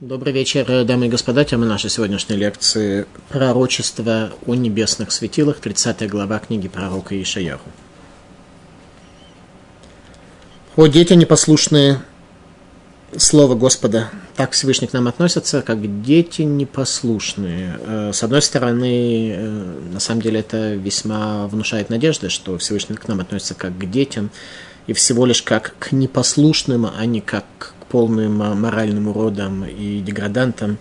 [0.00, 1.44] Добрый вечер, дамы и господа.
[1.44, 7.68] Тема нашей сегодняшней лекции– пророчество о небесных светилах, 30 глава книги пророка Ишаяху.
[10.76, 12.00] О дети непослушные,
[13.16, 14.10] слово Господа.
[14.36, 17.80] Так Всевышний к нам относится, как дети непослушные.
[17.80, 23.08] Э, с одной стороны, э, на самом деле это весьма внушает надежды, что Всевышний к
[23.08, 24.30] нам относится как к детям,
[24.86, 30.78] и всего лишь как к непослушным, а не как полным моральным уродом и деградантом.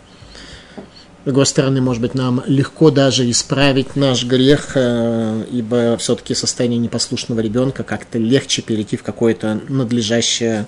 [1.22, 6.80] С другой стороны, может быть, нам легко даже исправить наш грех, э, ибо все-таки состояние
[6.80, 10.67] непослушного ребенка как-то легче перейти в какое-то надлежащее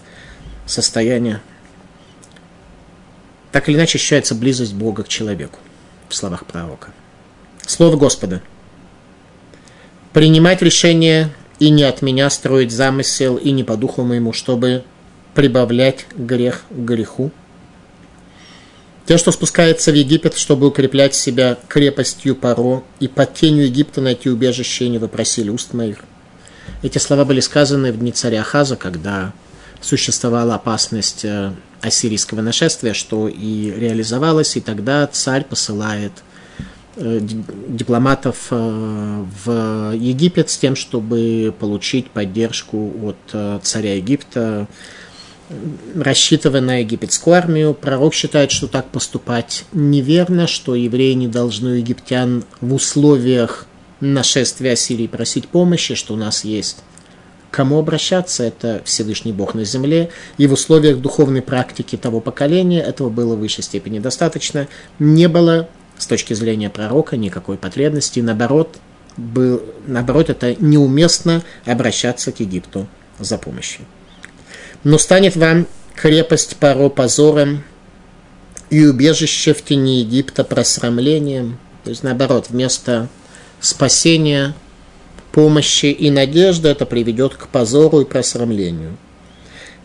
[0.65, 1.41] состояние.
[3.51, 5.59] Так или иначе ощущается близость Бога к человеку,
[6.09, 6.93] в словах пророка.
[7.65, 8.41] Слово Господа.
[10.13, 11.29] Принимать решение
[11.59, 14.83] и не от меня строить замысел, и не по духу моему, чтобы
[15.33, 17.31] прибавлять грех к греху.
[19.05, 24.29] Те, что спускается в Египет, чтобы укреплять себя крепостью Паро, и под тенью Египта найти
[24.29, 25.97] убежище, не вопросили уст моих.
[26.83, 29.33] Эти слова были сказаны в дни царя Ахаза, когда
[29.81, 36.11] существовала опасность э, ассирийского нашествия, что и реализовалось, и тогда царь посылает
[36.95, 37.19] э,
[37.67, 44.67] дипломатов э, в Египет с тем, чтобы получить поддержку от царя Египта
[45.95, 51.73] рассчитывая на египетскую армию, пророк считает, что так поступать неверно, что евреи не должны у
[51.73, 53.65] египтян в условиях
[53.99, 56.77] нашествия Ассирии просить помощи, что у нас есть
[57.51, 63.09] кому обращаться, это Всевышний Бог на земле, и в условиях духовной практики того поколения этого
[63.09, 64.67] было в высшей степени достаточно.
[64.99, 68.77] Не было с точки зрения пророка никакой потребности, наоборот,
[69.17, 72.87] был, наоборот, это неуместно обращаться к Египту
[73.19, 73.85] за помощью
[74.83, 77.63] но станет вам крепость Паро позором
[78.69, 81.57] и убежище в тени Египта просрамлением.
[81.83, 83.07] То есть, наоборот, вместо
[83.59, 84.53] спасения,
[85.31, 88.97] помощи и надежды это приведет к позору и просрамлению.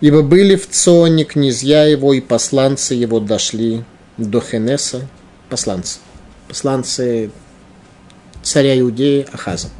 [0.00, 3.84] Ибо были в Ционе князья его и посланцы его дошли
[4.18, 5.08] до Хенеса,
[5.48, 5.98] посланцы,
[6.48, 7.30] посланцы
[8.42, 9.70] царя Иудеи Ахаза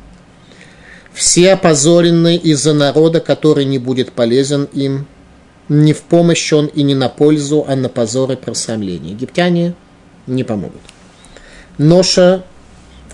[1.15, 5.07] все опозорены из-за народа, который не будет полезен им,
[5.69, 9.13] не в помощь он и не на пользу, а на позор и просрамление.
[9.13, 9.75] Египтяне
[10.27, 10.81] не помогут.
[11.79, 12.45] Ноша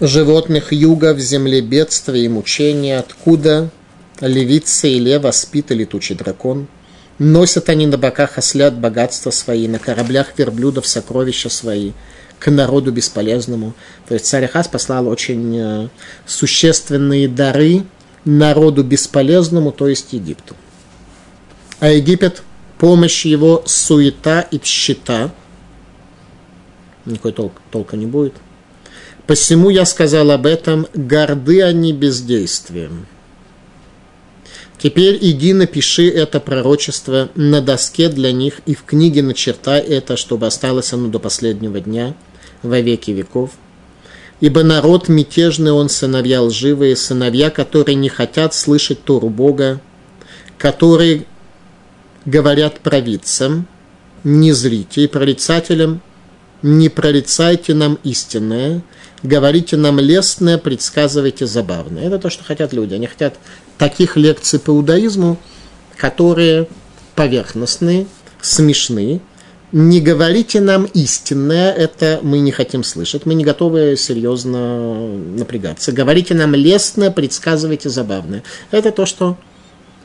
[0.00, 3.70] животных юга в земле бедствия и мучения, откуда
[4.20, 6.66] левица и лев воспит летучий дракон.
[7.18, 11.92] Носят они на боках ослят богатства свои, на кораблях верблюдов сокровища свои–
[12.40, 13.74] к народу бесполезному.
[14.08, 15.88] То есть царь Ахаз послал очень э,
[16.26, 17.84] существенные дары
[18.24, 20.56] народу бесполезному, то есть Египту.
[21.80, 22.42] А Египет,
[22.78, 25.32] помощь его суета и тщета,
[27.04, 28.34] никакой толк, толка не будет.
[29.26, 33.06] Посему я сказал об этом, горды они бездействием.
[34.78, 40.46] Теперь иди напиши это пророчество на доске для них и в книге начертай это, чтобы
[40.46, 42.14] осталось оно до последнего дня–
[42.62, 43.50] во веки веков.
[44.40, 49.80] Ибо народ мятежный он, сыновья лживые, сыновья, которые не хотят слышать Тору Бога,
[50.56, 51.26] которые
[52.24, 53.66] говорят провидцам,
[54.24, 56.02] не зрите, и прорицателям,
[56.62, 58.82] не прорицайте нам истинное,
[59.22, 62.06] говорите нам лестное, предсказывайте забавное.
[62.06, 62.94] Это то, что хотят люди.
[62.94, 63.34] Они хотят
[63.78, 65.38] таких лекций по иудаизму,
[65.96, 66.68] которые
[67.14, 68.06] поверхностные,
[68.40, 69.20] смешные,
[69.72, 75.92] не говорите нам истинное, это мы не хотим слышать, мы не готовы серьезно напрягаться.
[75.92, 78.42] Говорите нам лестное, предсказывайте забавное.
[78.72, 79.38] Это то, что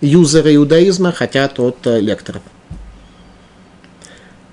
[0.02, 2.42] юзеры иудаизма хотят от э, лекторов.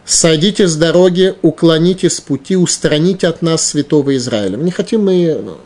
[0.04, 4.56] Сойдите с дороги, уклоните с пути, устраните от нас святого Израиля.
[4.56, 5.56] Не хотим мы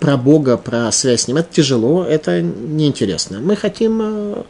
[0.00, 1.38] про Бога, про связь с Ним.
[1.38, 3.40] Это тяжело, это неинтересно.
[3.40, 4.42] Мы хотим э,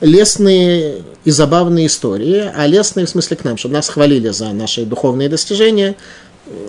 [0.00, 4.84] лестные и забавные истории, а лестные в смысле к нам, чтобы нас хвалили за наши
[4.84, 5.96] духовные достижения,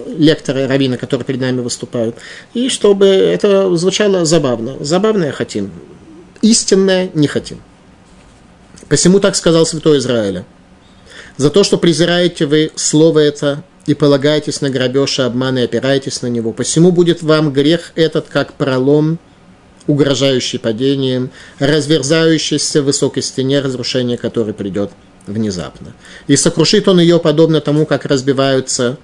[0.07, 2.15] лекторы, раввины, которые перед нами выступают,
[2.53, 4.77] и чтобы это звучало забавно.
[4.79, 5.71] Забавное хотим,
[6.49, 7.61] истинное не хотим.
[8.89, 10.45] Посему так сказал святой Израиля.
[11.35, 16.21] За то, что презираете вы слово это и полагаетесь на грабеж и обман и опираетесь
[16.21, 19.19] на него, посему будет вам грех этот, как пролом
[19.87, 24.91] угрожающий падением, разверзающийся в высокой стене, разрушение которой придет
[25.25, 25.93] внезапно.
[26.27, 28.97] И сокрушит он ее подобно тому, как разбиваются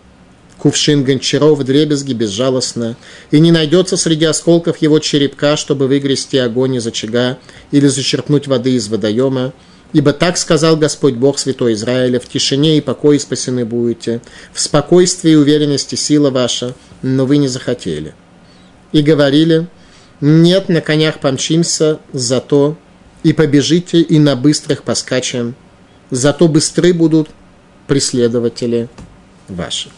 [0.57, 2.95] кувшин гончаров дребезги безжалостно,
[3.31, 7.37] и не найдется среди осколков его черепка, чтобы выгрести огонь из очага
[7.71, 9.53] или зачерпнуть воды из водоема,
[9.93, 14.21] Ибо так сказал Господь Бог Святой Израиля, в тишине и покое спасены будете,
[14.51, 16.73] в спокойствии и уверенности сила ваша,
[17.03, 18.15] но вы не захотели.
[18.91, 19.67] И говорили,
[20.19, 22.75] нет, на конях помчимся, зато
[23.21, 25.53] и побежите, и на быстрых поскачем,
[26.09, 27.29] зато быстры будут
[27.87, 28.89] преследователи
[29.47, 29.89] ваши.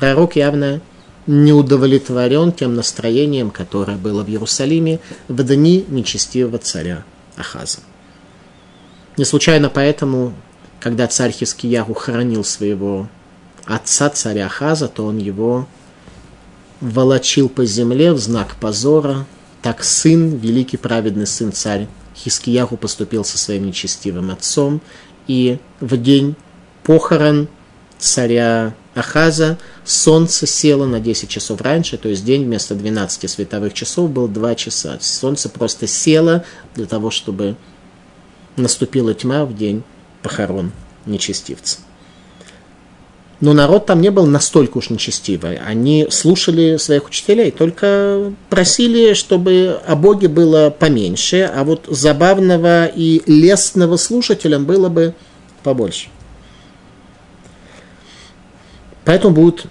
[0.00, 0.80] Пророк явно
[1.26, 4.98] не удовлетворен тем настроением, которое было в Иерусалиме
[5.28, 7.04] в дни нечестивого царя
[7.36, 7.80] Ахаза.
[9.18, 10.32] Не случайно поэтому,
[10.80, 13.08] когда царь Хискиягу хоронил своего
[13.66, 15.68] отца, царя Ахаза, то он его
[16.80, 19.26] волочил по земле в знак позора.
[19.60, 24.80] Так сын, великий праведный сын царь Хискиягу поступил со своим нечестивым отцом,
[25.26, 26.36] и в день
[26.84, 27.48] похорон
[28.00, 34.10] царя Ахаза солнце село на 10 часов раньше, то есть день вместо 12 световых часов
[34.10, 34.98] был 2 часа.
[35.00, 36.42] Солнце просто село
[36.74, 37.56] для того, чтобы
[38.56, 39.82] наступила тьма в день
[40.22, 40.72] похорон
[41.06, 41.78] нечестивца.
[43.40, 45.56] Но народ там не был настолько уж нечестивый.
[45.56, 53.22] Они слушали своих учителей, только просили, чтобы о Боге было поменьше, а вот забавного и
[53.26, 55.14] лестного слушателям было бы
[55.62, 56.08] побольше.
[59.04, 59.66] Поэтому будет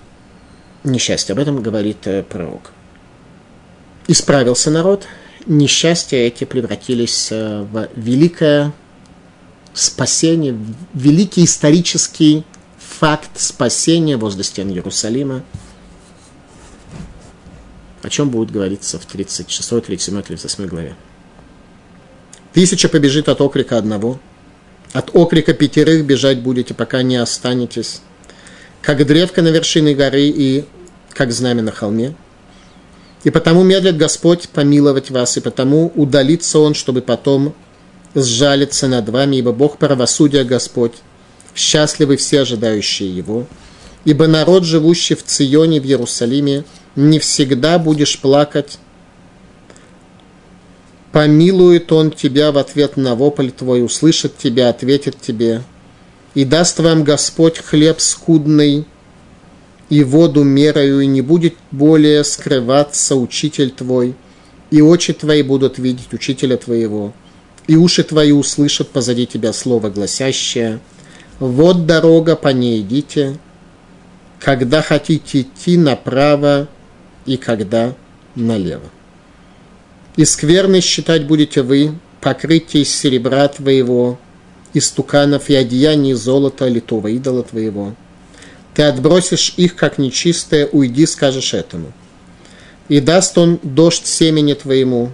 [0.84, 1.34] несчастье.
[1.34, 2.72] Об этом говорит э, пророк.
[4.08, 5.06] Исправился народ,
[5.46, 8.74] несчастья эти превратились э, в великое
[9.74, 10.58] спасение,
[10.94, 12.44] великий исторический
[12.78, 15.44] факт спасения возле стен Иерусалима,
[18.02, 20.96] о чем будет говориться в 36, 37, 38 главе.
[22.54, 24.20] Тысяча побежит от окрика одного,
[24.94, 28.02] от окрика пятерых бежать будете, пока не останетесь,
[28.82, 30.66] как древко на вершине горы и
[31.14, 32.16] как знамя на холме–
[33.24, 37.54] и потому медлит Господь помиловать вас, и потому удалится Он, чтобы потом
[38.16, 40.94] сжалиться над вами, ибо Бог правосудия Господь,
[41.56, 43.46] счастливы все ожидающие Его.
[44.06, 46.64] Ибо народ, живущий в Ционе, в Иерусалиме,
[46.96, 48.80] не всегда будешь плакать,
[51.12, 55.64] помилует Он тебя в ответ на вопль твой, услышит тебя, ответит тебе,
[56.36, 58.86] и даст вам Господь хлеб скудный,
[59.90, 64.16] и воду мерою, и не будет более скрываться учитель твой,
[64.70, 67.14] и очи твои будут видеть учителя твоего,
[67.68, 70.80] и уши твои услышат позади тебя слово гласящее,
[71.40, 73.40] вот дорога, по ней идите,
[74.40, 76.68] когда хотите идти направо
[77.26, 77.96] и когда
[78.36, 78.90] налево.
[80.18, 84.20] И скверный считать будете вы, покрытие из серебра твоего,
[84.74, 87.96] из туканов и одеяний золота литого идола твоего–
[88.80, 91.92] ты отбросишь их, как нечистое, уйди, скажешь этому.
[92.88, 95.12] И даст он дождь семени твоему,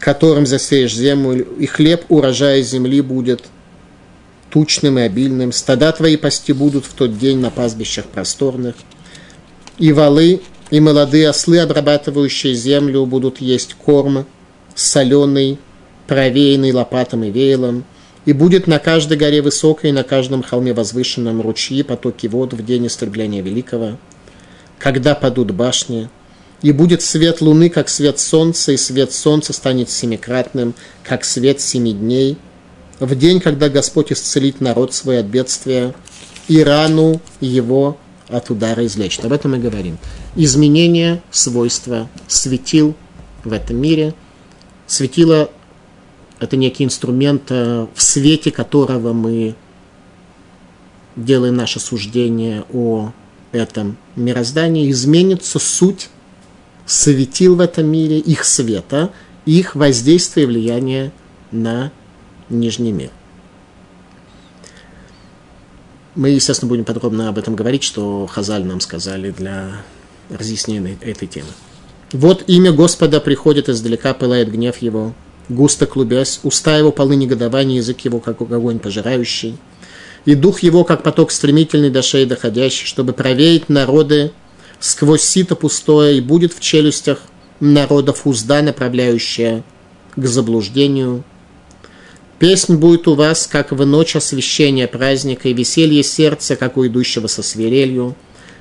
[0.00, 3.44] которым засеешь землю, и хлеб урожая земли будет
[4.50, 5.52] тучным и обильным.
[5.52, 8.74] Стада твои пасти будут в тот день на пастбищах просторных.
[9.78, 10.40] И валы,
[10.70, 14.26] и молодые ослы, обрабатывающие землю, будут есть корм
[14.74, 15.58] соленый,
[16.08, 17.84] провеянный лопатом и веялом–
[18.28, 22.62] и будет на каждой горе высокой и на каждом холме возвышенном ручьи, потоки вод в
[22.62, 23.96] день истребления великого,
[24.78, 26.10] когда падут башни,
[26.60, 31.94] и будет свет луны, как свет солнца, и свет солнца станет семикратным, как свет семи
[31.94, 32.36] дней,
[33.00, 35.94] в день, когда Господь исцелит народ свой от бедствия,
[36.48, 37.96] и рану его
[38.28, 39.24] от удара излечит.
[39.24, 39.96] Об этом мы говорим.
[40.36, 42.94] Изменение свойства светил
[43.42, 44.12] в этом мире.
[44.86, 45.48] Светило
[46.40, 49.54] это некий инструмент, э, в свете которого мы
[51.16, 53.12] делаем наше суждение о
[53.52, 56.10] этом мироздании, изменится суть
[56.86, 59.12] светил в этом мире, их света,
[59.44, 61.12] их воздействие и влияние
[61.50, 61.92] на
[62.48, 63.10] нижний мир.
[66.14, 69.82] Мы, естественно, будем подробно об этом говорить, что Хазаль нам сказали для
[70.30, 71.48] разъяснения этой темы.
[72.12, 75.14] Вот имя Господа приходит издалека, пылает гнев его,
[75.48, 79.56] густо клубясь, уста его полны негодования, язык его, как огонь пожирающий,
[80.24, 84.32] и дух его, как поток стремительный до шеи доходящий, чтобы провеять народы
[84.80, 87.22] сквозь сито пустое, и будет в челюстях
[87.60, 89.64] народов узда, направляющая
[90.16, 91.24] к заблуждению.
[92.38, 97.26] Песнь будет у вас, как в ночь освящения праздника, и веселье сердца, как у идущего
[97.26, 98.14] со свирелью,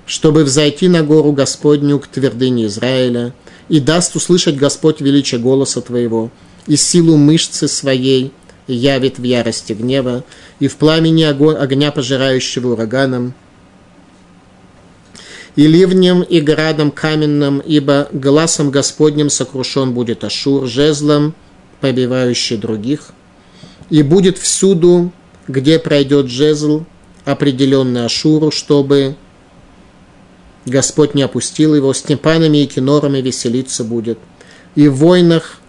[0.08, 3.34] чтобы взойти на гору Господню к твердыне Израиля,
[3.70, 6.32] и даст услышать Господь величие голоса твоего,
[6.68, 8.32] и силу мышцы своей
[8.68, 10.24] явит в ярости гнева,
[10.60, 13.34] и в пламени огня, пожирающего ураганом,
[15.56, 21.34] и ливнем, и градом каменным, ибо глазом Господним сокрушен будет Ашур, жезлом,
[21.82, 23.10] побивающий других.
[23.90, 25.12] И будет всюду,
[25.48, 26.84] где пройдет жезл,
[27.26, 29.16] определенный Ашуру, чтобы
[30.66, 34.20] Господь не опустил его, с непанами и кинорами веселиться будет.
[34.76, 35.60] И в войнах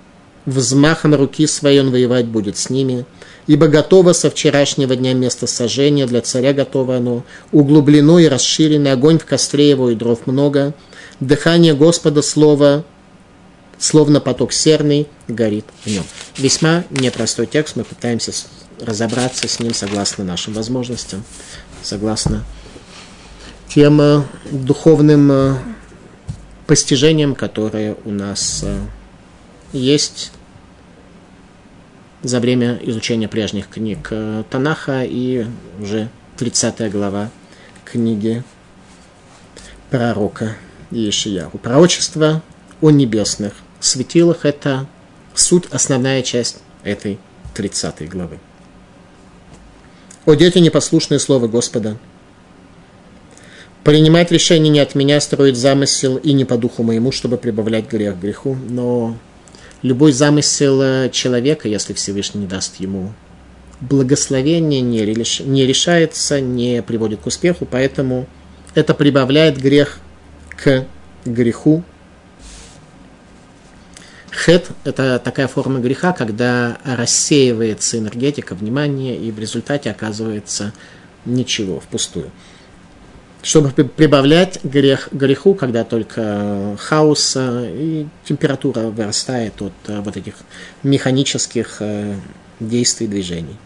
[0.56, 3.04] взмахом руки своей он воевать будет с ними.
[3.46, 9.18] Ибо готово со вчерашнего дня место сожжения, для царя готово оно, углублено и расширено, огонь
[9.18, 10.74] в костре его и дров много,
[11.20, 12.84] дыхание Господа слова,
[13.78, 16.04] словно поток серный, горит в нем.
[16.36, 18.32] Весьма непростой текст, мы пытаемся
[18.80, 21.24] разобраться с ним согласно нашим возможностям,
[21.82, 22.44] согласно
[23.68, 25.54] тем э, духовным э,
[26.66, 28.78] постижениям, которые у нас э,
[29.72, 30.32] есть
[32.22, 34.12] за время изучения прежних книг
[34.50, 35.46] Танаха и
[35.80, 37.30] уже 30 глава
[37.84, 38.42] книги
[39.90, 40.56] пророка
[40.90, 41.58] Иешияру.
[41.58, 42.42] Пророчество
[42.80, 44.87] о небесных светилах– это
[45.34, 47.18] суть, основная часть этой
[47.54, 48.38] 30 главы.
[50.26, 51.96] О дети, непослушные слова Господа–
[53.88, 58.18] Принимать решение не от меня, строить замысел и не по духу моему, чтобы прибавлять грех
[58.18, 58.54] греху.
[58.68, 59.16] Но
[59.82, 63.12] любой замысел э, человека, если Всевышний не даст ему
[63.80, 65.40] благословение, не, реш...
[65.40, 68.26] не решается, не приводит к успеху, поэтому
[68.75, 70.00] это прибавляет грех
[70.56, 70.85] к
[71.25, 71.85] греху.
[74.32, 80.73] Хет– это такая форма греха, когда рассеивается энергетика, внимание, и в результате оказывается
[81.25, 82.30] ничего, впустую
[83.42, 90.35] чтобы прибавлять грех греху, когда только хаос и температура вырастает от э, вот этих
[90.83, 92.14] механических э,
[92.61, 93.57] действий, движений.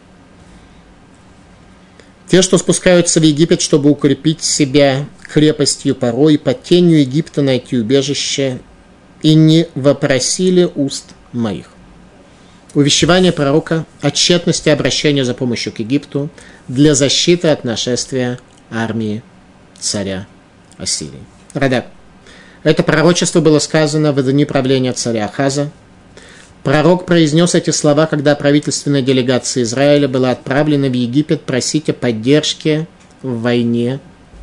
[2.28, 8.60] Те, что спускаются в Египет, чтобы укрепить себя крепостью порой, под тенью Египта найти убежище,
[9.22, 11.70] и не вопросили уст моих.
[12.74, 16.30] Увещевание пророка о тщетности обращения за помощью к Египту
[16.68, 18.38] для защиты от нашествия
[18.70, 19.22] армии
[19.82, 20.26] царя
[20.78, 21.22] Ассирии.
[21.52, 21.86] Радак.
[22.62, 25.70] Это пророчество было сказано в дни правления царя Ахаза.
[26.62, 32.86] Пророк произнес эти слова, когда правительственная делегация Израиля была отправлена в Египет просить о поддержке
[33.20, 33.98] в войне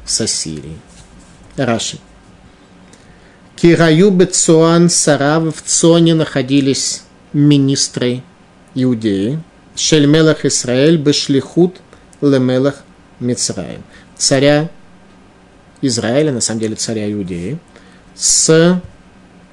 [0.05, 0.77] с Ассирией.
[1.55, 1.97] Раши.
[3.55, 8.21] Кираю Бецуан Сарав в Цоне находились министры
[8.75, 9.41] Иудеи.
[9.75, 11.77] Шельмелах Исраэль Бешлихут
[12.21, 12.83] Лемелах
[13.21, 13.83] Мицраем.
[14.17, 14.69] Царя
[15.81, 17.57] Израиля, на самом деле царя Иудеи,
[18.15, 18.81] с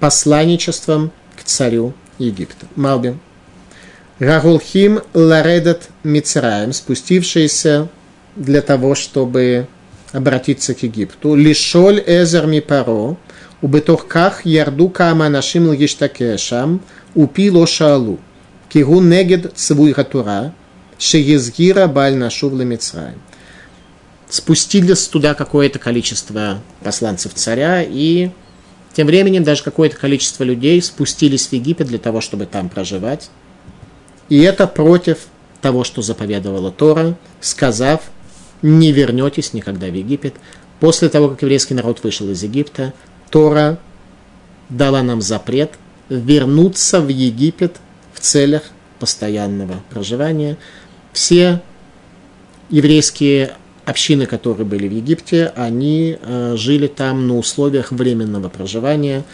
[0.00, 2.66] посланничеством к царю Египта.
[2.74, 3.20] Малбим.
[4.18, 7.88] Рагулхим Ларедат Мицраем, спустившиеся
[8.34, 9.68] для того, чтобы
[10.12, 11.34] обратиться к Египту.
[11.34, 13.16] Лишоль Эзер Мипаро,
[13.60, 16.80] убытохках ярду кама нашим лгиштакешам,
[17.14, 18.18] упи лошалу.
[18.68, 20.52] Кигу негед цвуй гатура,
[20.98, 23.20] шеезгира баль нашув Мицраем
[24.28, 28.30] спустились туда какое-то количество посланцев царя, и
[28.92, 33.30] тем временем даже какое-то количество людей спустились в Египет для того, чтобы там проживать.
[34.28, 35.26] И это против
[35.60, 38.02] того, что заповедовала Тора, сказав,
[38.62, 40.34] не вернетесь никогда в Египет.
[40.80, 42.92] После того, как еврейский народ вышел из Египта,
[43.30, 43.78] Тора
[44.68, 45.72] дала нам запрет
[46.08, 47.76] вернуться в Египет
[48.14, 48.62] в целях
[48.98, 50.56] постоянного проживания.
[51.12, 51.60] Все
[52.70, 59.24] еврейские общины, которые были в Египте, они э, жили там на условиях временного проживания,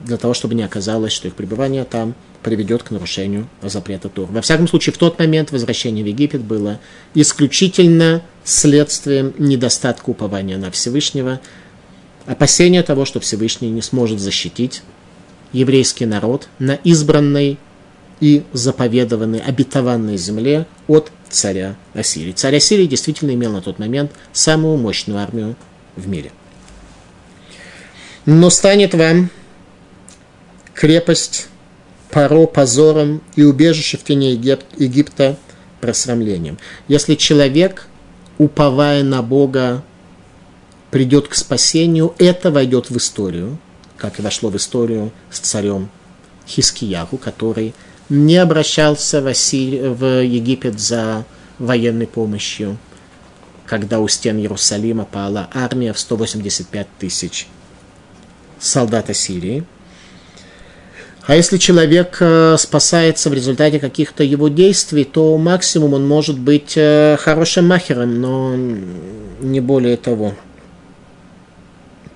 [0.00, 4.28] для того, чтобы не оказалось, что их пребывание там приведет к нарушению запрета Тур.
[4.30, 6.80] Во всяком случае, в тот момент возвращение в Египет было
[7.14, 11.40] исключительно следствием недостатка упования на Всевышнего,
[12.26, 14.82] опасения того, что Всевышний не сможет защитить
[15.52, 17.58] еврейский народ на избранной
[18.20, 22.32] и заповедованной, обетованной земле от царя Ассирии.
[22.32, 25.56] Царь Ассирии действительно имел на тот момент самую мощную армию
[25.96, 26.30] в мире.
[28.24, 29.30] Но станет вам
[30.74, 31.48] крепость
[32.10, 35.38] Паро позором и убежище в тени Египта
[35.80, 36.58] просрамлением.
[36.86, 37.88] Если человек,
[38.36, 39.82] уповая на Бога,
[40.90, 43.56] придет к спасению, это войдет в историю,
[43.96, 45.88] как и вошло в историю с царем
[46.46, 47.74] Хискияху, который
[48.12, 49.90] не обращался в, Ассир...
[49.90, 51.24] в Египет за
[51.58, 52.76] военной помощью,
[53.66, 57.46] когда у стен Иерусалима пала армия в 185 тысяч
[58.60, 59.64] солдат Ассирии.
[61.26, 66.74] А если человек э, спасается в результате каких-то его действий, то максимум он может быть
[66.76, 68.56] э, хорошим махером, но
[69.40, 70.34] не более того.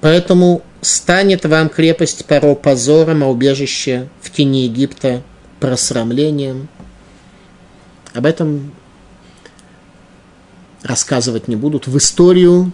[0.01, 5.23] Поэтому станет вам крепость Паро позором, а убежище в тени Египта
[5.61, 6.69] просрамлением.
[8.15, 8.73] Об этом
[10.83, 11.87] рассказывать не будут.
[11.87, 12.73] В историю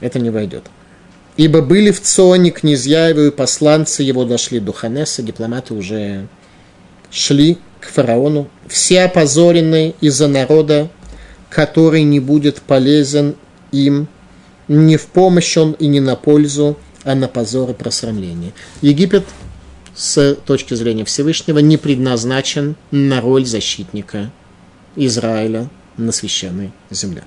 [0.00, 0.64] это не войдет.
[1.36, 6.28] Ибо были в Ционе князья его и посланцы его дошли до Ханеса, дипломаты уже
[7.10, 10.88] шли к фараону, все опозорены из-за народа,
[11.50, 13.36] который не будет полезен
[13.70, 14.08] им
[14.68, 18.52] не в помощь он и не на пользу, а на позор и просрамление.
[18.82, 19.24] Египет
[19.96, 24.30] с точки зрения Всевышнего не предназначен на роль защитника
[24.94, 27.24] Израиля на священной земле.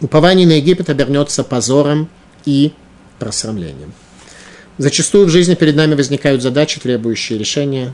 [0.00, 2.08] Упование на Египет обернется позором
[2.46, 2.72] и
[3.18, 3.92] просрамлением.
[4.78, 7.92] Зачастую в жизни перед нами возникают задачи, требующие решения.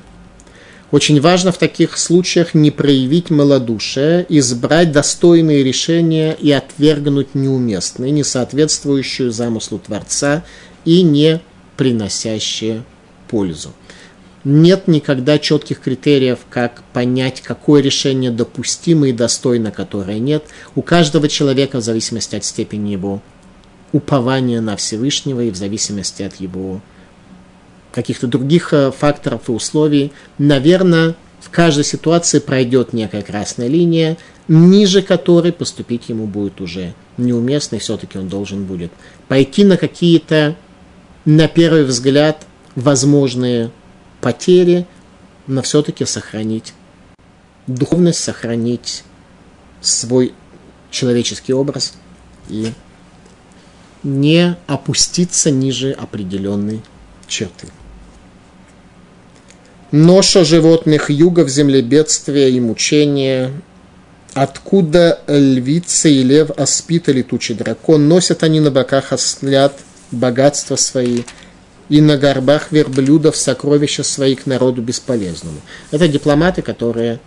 [0.93, 8.23] Очень важно в таких случаях не проявить малодушие, избрать достойные решения и отвергнуть неуместные, не
[8.23, 10.45] соответствующую замыслу Творца
[10.85, 11.41] и не
[11.77, 12.85] приносящие
[13.29, 13.73] пользу.
[14.45, 20.45] Нет никогда четких критериев, как понять, какое решение допустимо и достойно, которое нет.
[20.77, 23.21] У каждого человека, в зависимости от степени его
[23.93, 26.81] упования на Всевышнего и в зависимости от его
[27.93, 34.17] каких-то других э, факторов и условий, наверное, в каждой ситуации пройдет некая красная линия,
[34.49, 38.93] ниже которой поступить ему будет уже неуместно, и все-таки он должен будет
[39.29, 40.57] пойти на какие-то,
[41.25, 43.71] на первый взгляд, возможные
[44.21, 44.87] потери,
[45.47, 46.73] но все-таки сохранить
[47.67, 49.03] духовность, сохранить
[49.81, 50.33] свой
[50.91, 51.95] человеческий образ
[52.49, 52.73] и
[54.03, 56.83] не опуститься ниже определенной
[57.27, 57.69] черты.
[59.91, 63.53] Ноша животных юга в земле бедствия и мучения,
[64.35, 69.79] откуда львица и лев, аспит и летучий дракон, носят они на боках ослят
[70.11, 71.23] богатства свои,
[71.89, 75.61] и на горбах верблюдов сокровища свои к народу бесполезному.
[75.91, 77.21] Это дипломаты, которые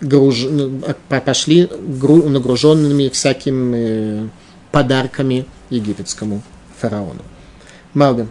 [0.00, 0.46] груж...
[0.48, 2.28] Ну, а, пошли гру...
[2.28, 4.28] нагруженными всякими э,
[4.70, 6.42] подарками египетскому
[6.80, 7.22] фараону.
[7.94, 8.28] Малдем.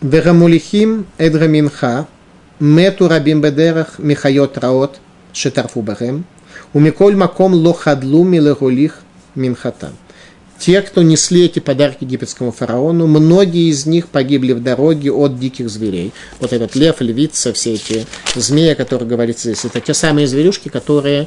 [0.00, 2.06] Верамулихим эдраминха
[2.60, 4.98] мету рабим бедерах михайот раот
[5.32, 6.24] шетарфу барем,
[6.72, 9.00] умиколь маком лохадлу милегулих
[9.34, 9.92] минхатам.
[10.62, 15.68] Те, кто несли эти подарки египетскому фараону, многие из них погибли в дороге от диких
[15.68, 16.12] зверей.
[16.38, 20.68] Вот этот лев, львица, все эти змеи, о которых говорится здесь, это те самые зверюшки,
[20.68, 21.26] которые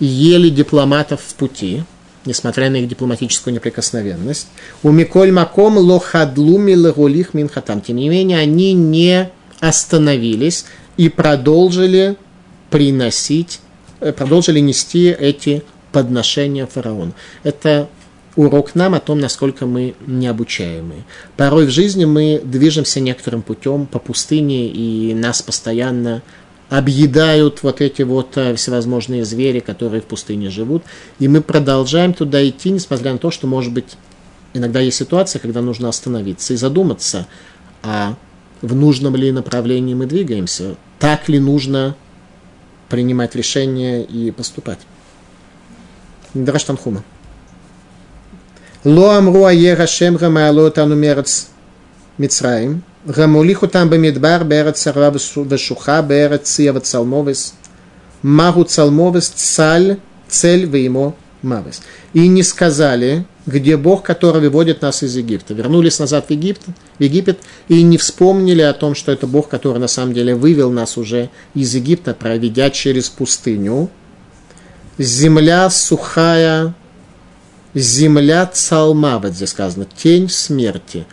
[0.00, 1.84] ели дипломатов в пути,
[2.26, 4.48] несмотря на их дипломатическую неприкосновенность.
[4.82, 7.80] У Миколь Маком лохадлуми лагулих минхатам.
[7.80, 10.64] Тем не менее, они не остановились
[10.96, 12.16] и продолжили
[12.68, 13.60] приносить,
[14.00, 17.12] э, продолжили нести эти подношения фараону.
[17.44, 17.88] Это
[18.40, 21.04] урок нам о том, насколько мы необучаемые.
[21.36, 26.22] Порой в жизни мы движемся некоторым путем по пустыне, и нас постоянно
[26.70, 30.84] объедают вот эти вот э, всевозможные звери, которые в пустыне живут,
[31.18, 33.96] и мы продолжаем туда идти, несмотря на то, что, может быть,
[34.54, 37.26] иногда есть ситуация, когда нужно остановиться и задуматься,
[37.82, 38.14] а
[38.62, 41.96] в нужном ли направлении мы двигаемся, так ли нужно
[42.88, 44.78] принимать решения и поступать.
[46.34, 47.02] Драштанхума.
[48.84, 51.48] Ло амру аера шем гамаало тану мерец
[52.16, 57.54] Мицраим, гамулиху там бамидбар берец сарва вешуха берец сия вацалмовес,
[58.22, 61.82] магу цалмовес цаль цель в ему мавес.
[62.14, 65.54] И не сказали, где Бог, который выводит нас из Египта.
[65.54, 66.64] Вернулись назад в Египет,
[66.98, 70.70] в Египет и не вспомнили о том, что это Бог, который на самом деле вывел
[70.70, 73.90] нас уже из Египта, проведя через пустыню.
[74.98, 76.74] Земля сухая,
[77.74, 81.06] земля цалма, здесь сказано, тень смерти.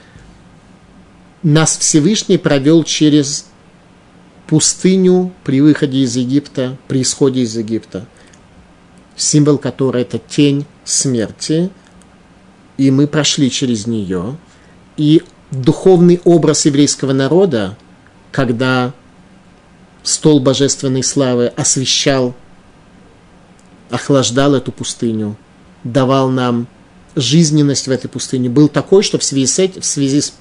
[1.44, 3.46] Нас Всевышний провел через
[4.48, 8.06] пустыню при выходе из Египта, при исходе из Египта.
[9.16, 11.70] Символ которой это тень смерти–
[12.78, 14.38] и мы прошли через нее,
[14.96, 17.76] и духовный образ еврейского народа,
[18.32, 18.94] когда
[20.04, 22.36] стол божественной славы освещал,
[23.90, 25.36] охлаждал эту пустыню,
[25.92, 26.68] давал нам
[27.16, 30.34] жизненность в этой пустыне, был такой, что в связи с, этим, в связи с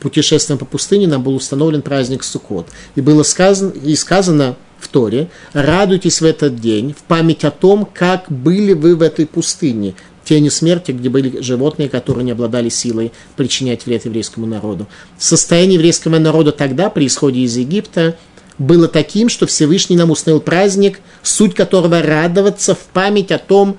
[0.00, 2.68] путешествием по пустыне нам был установлен праздник Суккот.
[2.96, 7.86] И было сказано, и сказано в Торе, радуйтесь в этот день в память о том,
[7.92, 13.12] как были вы в этой пустыне, тени смерти, где были животные, которые не обладали силой
[13.36, 14.88] причинять вред еврейскому народу.
[15.18, 18.16] Состояние еврейского народа тогда, при исходе из Египта,
[18.58, 23.78] было таким, что Всевышний нам установил праздник, суть которого радоваться в память о том,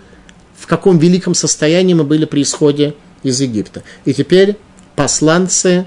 [0.63, 3.83] в каком великом состоянии мы были при исходе из Египта.
[4.05, 4.55] И теперь
[4.95, 5.85] посланцы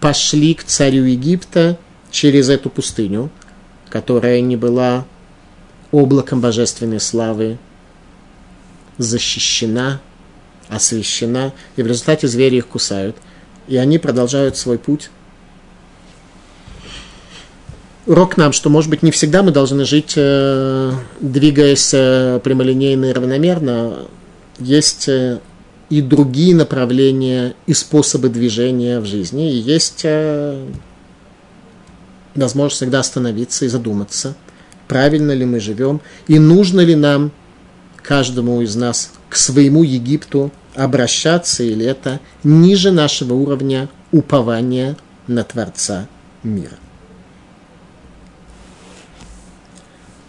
[0.00, 1.78] пошли к царю Египта
[2.10, 3.30] через эту пустыню,
[3.88, 5.06] которая не была
[5.92, 7.58] облаком божественной славы
[8.98, 10.00] защищена,
[10.68, 13.16] освящена, и в результате звери их кусают.
[13.68, 15.08] И они продолжают свой путь.
[18.06, 23.12] Урок нам, что, может быть, не всегда мы должны жить, э, двигаясь э, прямолинейно и
[23.12, 24.06] равномерно.
[24.58, 25.40] Есть э,
[25.90, 29.52] и другие направления и способы движения в жизни.
[29.52, 30.06] И есть
[32.34, 34.34] возможность всегда остановиться и задуматься,
[34.88, 37.32] правильно ли мы живем, и нужно ли нам
[37.96, 46.06] каждому из нас к своему Египту обращаться, или это ниже нашего уровня упования на Творца
[46.44, 46.78] мира.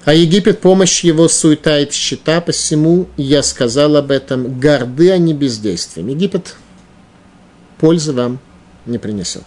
[0.03, 6.07] А Египет, помощь его, суета и счета, посему я сказал об этом, горды они бездействием.
[6.07, 6.55] Египет
[7.79, 8.39] пользы вам
[8.87, 9.43] не принесет.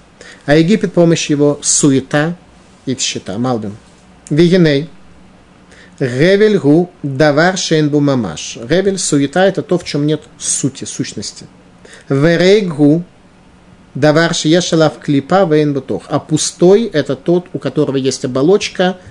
[0.46, 2.36] А Египет, помощь его, суета
[2.86, 3.36] и счета.
[3.36, 3.76] Малбим.
[4.30, 4.88] Вигеней.
[5.98, 8.58] Ревель гу давар шейнбу мамаш.
[8.68, 11.46] Ревель, суета, это то, в чем нет сути, сущности.
[12.08, 13.02] Верейг гу
[13.94, 16.04] давар шиешалав клипа вейн бутох.
[16.08, 18.98] А пустой– это тот, у которого есть оболочка–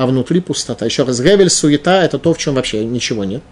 [0.00, 0.86] а внутри пустота.
[0.86, 3.42] Еще раз, ревель, суета– это то, в чем вообще ничего нет.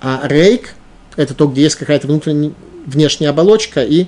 [0.00, 0.70] А рейк–
[1.16, 2.54] это то, где есть какая-то внутренняя,
[2.86, 4.06] внешняя оболочка и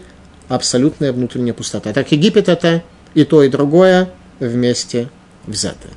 [0.48, 1.92] абсолютная внутренняя пустота.
[1.92, 4.09] Так Египет– это и то, и другое
[4.40, 5.11] вместе
[5.46, 5.92] взятое.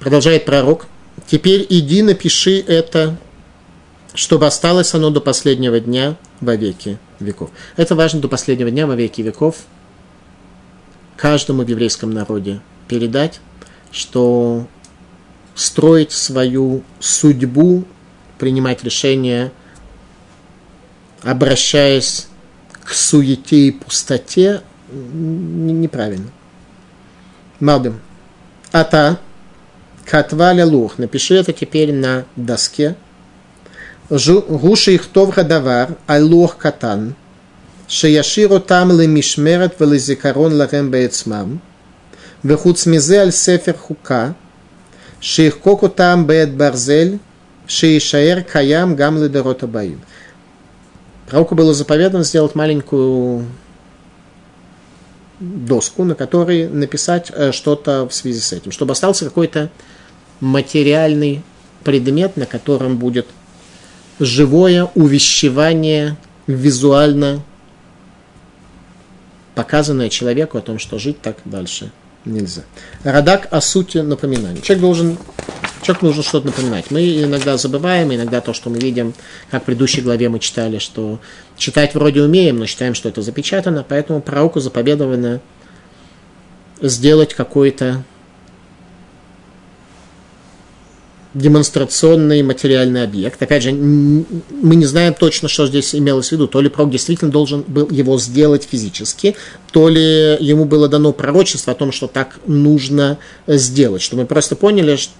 [0.00, 0.88] Продолжает пророк.
[1.28, 3.16] Теперь иди, напиши это,
[4.14, 7.50] чтобы осталось оно до последнего дня во веки веков.
[7.76, 9.58] Это важно до последнего дня во веки веков
[11.16, 13.40] каждому в еврейском народе передать,
[13.96, 14.66] что
[15.54, 17.84] строить свою судьбу,
[18.38, 19.52] принимать решения,
[21.22, 22.28] обращаясь
[22.84, 24.60] к суете и пустоте,
[24.92, 26.30] неправильно.
[27.58, 28.00] Малбим.
[28.70, 29.18] Ата,
[30.04, 30.98] катваля лух.
[30.98, 32.96] Напиши это теперь на доске.
[34.10, 37.14] Гуши их тов гадавар, аллух катан.
[37.88, 41.62] Шияширу там лемишмерет велизикарон ларем бейцмам.
[42.45, 44.31] וחוץ מזה על ספר חוקה,
[45.21, 47.07] שיחקוק אותם בעת ברזל,
[47.67, 49.99] שיישאר קיים גם לדורות הבאים.
[51.31, 53.45] Пророку было заповедано сделать маленькую
[55.39, 59.69] доску, на которой написать что-то в связи с этим, чтобы остался какой-то
[60.41, 61.41] материальный
[61.85, 63.27] предмет, на котором будет
[64.19, 67.41] живое увещевание визуально
[69.55, 71.91] показанное человеку о том, что жить так дальше
[72.26, 72.62] нельзя.
[73.04, 74.60] Радак о сути напоминания.
[74.60, 75.18] Человек должен,
[75.82, 76.90] человек нужно что-то напоминать.
[76.90, 79.14] Мы иногда забываем, иногда то, что мы видим,
[79.50, 81.20] как в предыдущей главе мы читали, что
[81.56, 85.40] читать вроде умеем, но считаем, что это запечатано, поэтому пророку заповедовано
[86.80, 88.04] сделать какой-то
[91.36, 93.42] демонстрационный материальный объект.
[93.42, 96.48] Опять же, мы не знаем точно, что здесь имелось в виду.
[96.48, 99.36] То ли пророк действительно должен был его сделать физически,
[99.70, 104.00] то ли ему было дано пророчество о том, что так нужно сделать.
[104.00, 105.12] Что мы просто поняли, что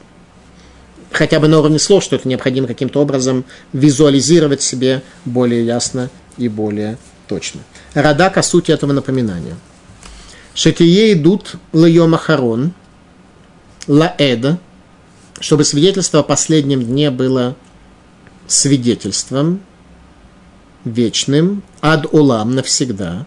[1.13, 6.49] хотя бы на уровне слов, что это необходимо каким-то образом визуализировать себе более ясно и
[6.49, 6.97] более
[7.29, 7.61] точно.
[7.93, 9.57] Радак о сути этого напоминания.
[10.55, 12.73] Шетие идут лайомахарон,
[13.87, 14.59] лаэда,
[15.47, 17.55] чтобы свидетельство о последнем дне было
[18.49, 19.61] свидетельством
[20.85, 23.27] вечным, ад улам навсегда.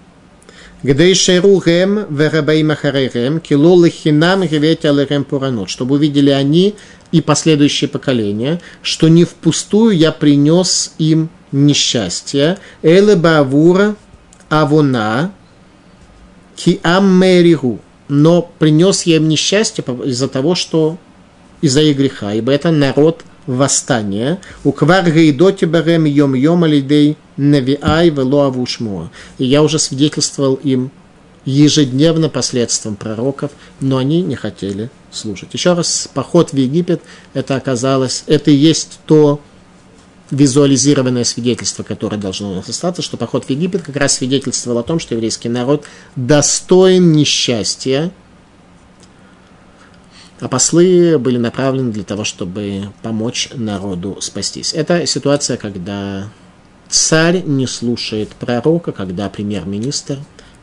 [0.84, 6.76] Где шерухем верабей махарейхем, кило лихинам геветь алерем пуранот, чтобы увидели они
[7.14, 13.96] и последующие поколения, что не впустую я принес им несчастье, эле бавура
[14.50, 15.32] авона
[16.58, 17.80] ки аммериху,
[18.10, 20.98] но принес я им несчастье из-за того, что
[21.62, 24.40] из-за их греха, ибо это народ восстания.
[24.64, 29.10] У квар гейдоти барем йом йом алидей навиай вело авушмуа.
[29.38, 30.92] И я уже свидетельствовал им
[31.46, 35.50] ежедневно последствиям пророков, но они не хотели слушать.
[35.54, 37.02] Еще раз, поход в Египет,
[37.34, 39.42] это оказалось, это и есть то
[40.32, 44.84] визуализированное свидетельство, которое должно у нас остаться, что поход в Египет как раз свидетельствовал о
[44.84, 48.12] том, что еврейский народ достоин несчастья,
[50.40, 54.74] а послы были направлены для того, чтобы помочь народу спастись.
[54.74, 56.30] Это ситуация, когда
[56.88, 60.20] царь не слушает пророка, когда премьер-министр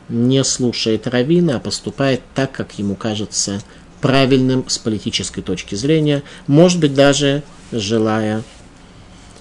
[0.09, 3.61] не слушает равина, а поступает так, как ему кажется
[4.01, 8.43] правильным с политической точки зрения, может быть, даже желая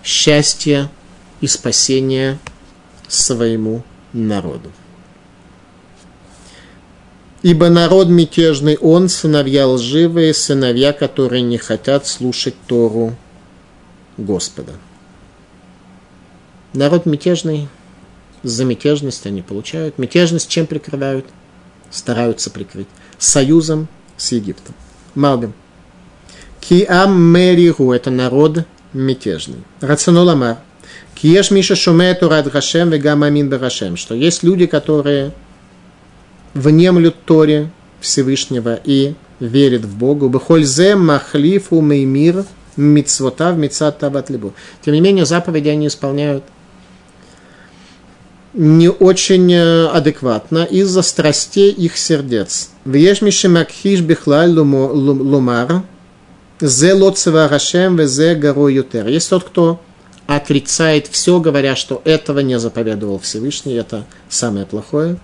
[0.04, 0.90] счастья
[1.42, 2.40] и спасения
[3.08, 4.72] своему народу.
[7.46, 13.16] Ибо народ мятежный он, сыновья лживые, сыновья, которые не хотят слушать Тору
[14.18, 14.72] Господа.
[16.74, 17.68] Народ мятежный,
[18.42, 20.00] за мятежность они получают.
[20.00, 21.28] Мятежность чем прикрывают?
[21.92, 22.88] Стараются прикрыть.
[23.20, 24.74] Союзом с Египтом.
[25.14, 25.54] Малбим.
[26.60, 29.60] Киам Меригу– это народ мятежный.
[29.82, 30.58] Рационоламар.
[31.14, 33.98] Киеш Миша Шумет Урад Гашем Вегам Амин Барашем.
[33.98, 35.32] Что есть люди, которые
[36.56, 40.28] внемлют Торе Всевышнего и верят в Бога.
[40.28, 44.54] Бехользе Махлифу Меймир Мицвотав Мицат Тават Либу.
[44.84, 46.44] Тем не менее, заповеди они исполняют
[48.56, 52.70] не очень э, адекватно из-за страстей их сердец.
[52.86, 55.84] Вешмиши Макхиш Бихлай Лумар
[56.62, 59.08] Зе Лоцева Рашем Везе Гаро Ютер.
[59.08, 59.82] Есть тот, кто
[60.26, 65.18] отрицает все, говоря, что этого не заповедовал Всевышний, это самое плохое.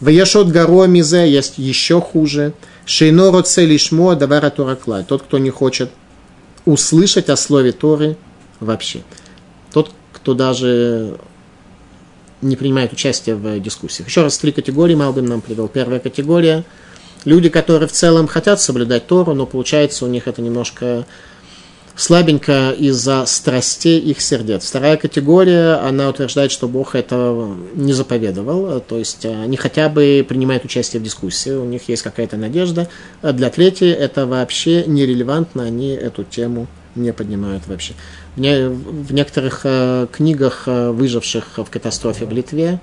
[0.00, 2.52] В Ешот Гаро Мизе есть еще хуже.
[2.86, 5.04] Шейно Роце Лишмо Давара Тораклай.
[5.04, 5.90] Тот, кто не хочет
[6.64, 8.16] услышать о слове Торы
[8.60, 9.02] вообще.
[9.72, 11.18] Тот, кто даже
[12.42, 14.08] не принимает участие в дискуссиях.
[14.08, 15.68] Еще раз, три категории Малбин нам привел.
[15.68, 16.64] Первая категория–
[17.24, 21.06] люди, которые в целом хотят соблюдать Тору, но получается у них это немножко
[21.96, 24.66] слабенько из-за страстей их сердец.
[24.66, 30.64] Вторая категория, она утверждает, что Бог это не заповедовал, то есть они хотя бы принимают
[30.64, 32.88] участие в дискуссии, у них есть какая-то надежда.
[33.22, 37.94] Для третьей это вообще нерелевантно, они эту тему не поднимают вообще.
[38.36, 42.80] В некоторых э, книгах, э, выживших в катастрофе в Литве,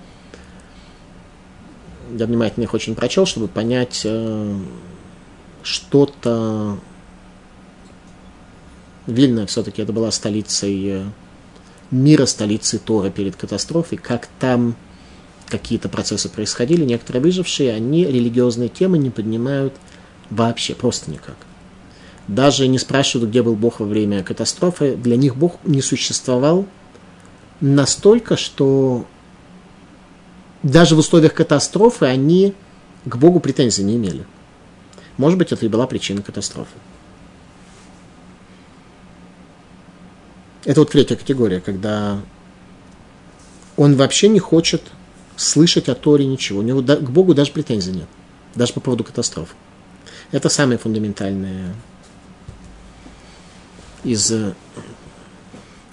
[2.17, 4.55] я внимательно их очень прочел, чтобы понять э,
[5.63, 6.77] что-то.
[9.07, 11.05] Вильна все-таки это была столицей
[11.89, 14.75] мира, столицей Тора перед катастрофой, как там
[15.47, 19.73] какие-то процессы происходили, некоторые выжившие, они религиозные темы не поднимают
[20.29, 21.35] вообще, просто никак
[22.27, 24.95] даже не спрашивают, где был Бог во время катастрофы.
[24.95, 26.65] Для них Бог не существовал
[27.59, 29.05] настолько, что
[30.63, 32.53] даже в условиях катастрофы они
[33.05, 34.25] к Богу претензий не имели.
[35.17, 36.71] Может быть, это и была причина катастрофы.
[40.65, 42.19] Это вот третья категория, когда
[43.77, 44.83] он вообще не хочет
[45.35, 46.59] слышать о Торе ничего.
[46.59, 48.07] У него к Богу даже претензий нет.
[48.53, 49.55] Даже по поводу катастрофы.
[50.31, 51.73] Это самые фундаментальные
[54.03, 54.53] из э,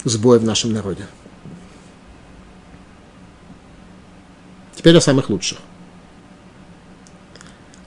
[0.03, 1.07] сбоя в нашем народе.
[4.75, 5.57] Теперь о самых лучших.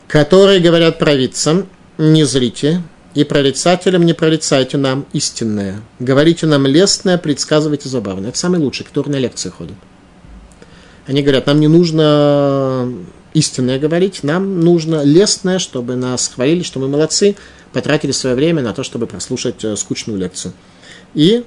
[0.09, 2.83] Которые говорят провидцам, не зрите,
[3.15, 5.81] и прорицателям не прорицайте нам истинное.
[5.99, 8.31] Говорите нам лестное, предсказывайте забавное.
[8.31, 9.77] Это самый лучший, который на лекции ходит.
[11.07, 12.91] Они говорят, нам не нужно
[13.35, 17.37] истинное говорить, нам нужно лестное, чтобы нас хвалили, что мы молодцы,
[17.73, 20.53] потратили свое время на то, чтобы прослушать э, скучную лекцию.
[21.15, 21.45] И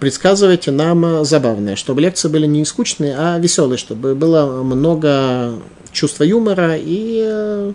[0.00, 5.54] предсказывайте нам э, забавное, чтобы лекции были не скучные, а веселые, чтобы было много
[5.92, 7.72] чувства юмора и э,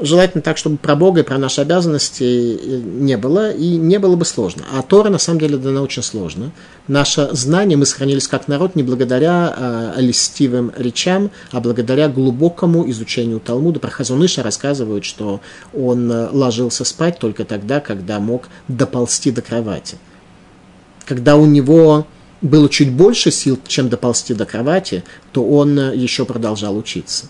[0.00, 4.24] желательно так, чтобы про Бога и про наши обязанности не было, и не было бы
[4.24, 4.64] сложно.
[4.72, 6.52] А Тора, на самом деле, дана очень сложно.
[6.88, 9.54] Наше знание мы сохранились как народ не благодаря
[9.96, 13.80] э, листивым речам, а благодаря глубокому изучению Талмуда.
[13.80, 15.40] Про Хазуныша рассказывают, что
[15.74, 19.98] он э, ложился спать только тогда, когда мог доползти до кровати.
[21.06, 22.06] Когда у него
[22.40, 27.26] было чуть больше сил, чем доползти до кровати, то он э, еще продолжал учиться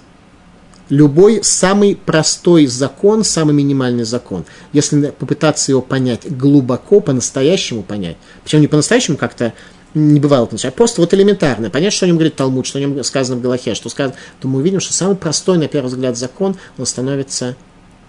[0.91, 8.61] любой самый простой закон, самый минимальный закон, если попытаться его понять глубоко, по-настоящему понять, причем
[8.61, 9.55] не по-настоящему как-то
[9.95, 13.03] не бывало а просто вот элементарно, понять, что о нем говорит Талмуд, что о нем
[13.03, 16.57] сказано в Галахе, что сказано, то мы увидим, что самый простой, на первый взгляд, закон,
[16.79, 17.57] он становится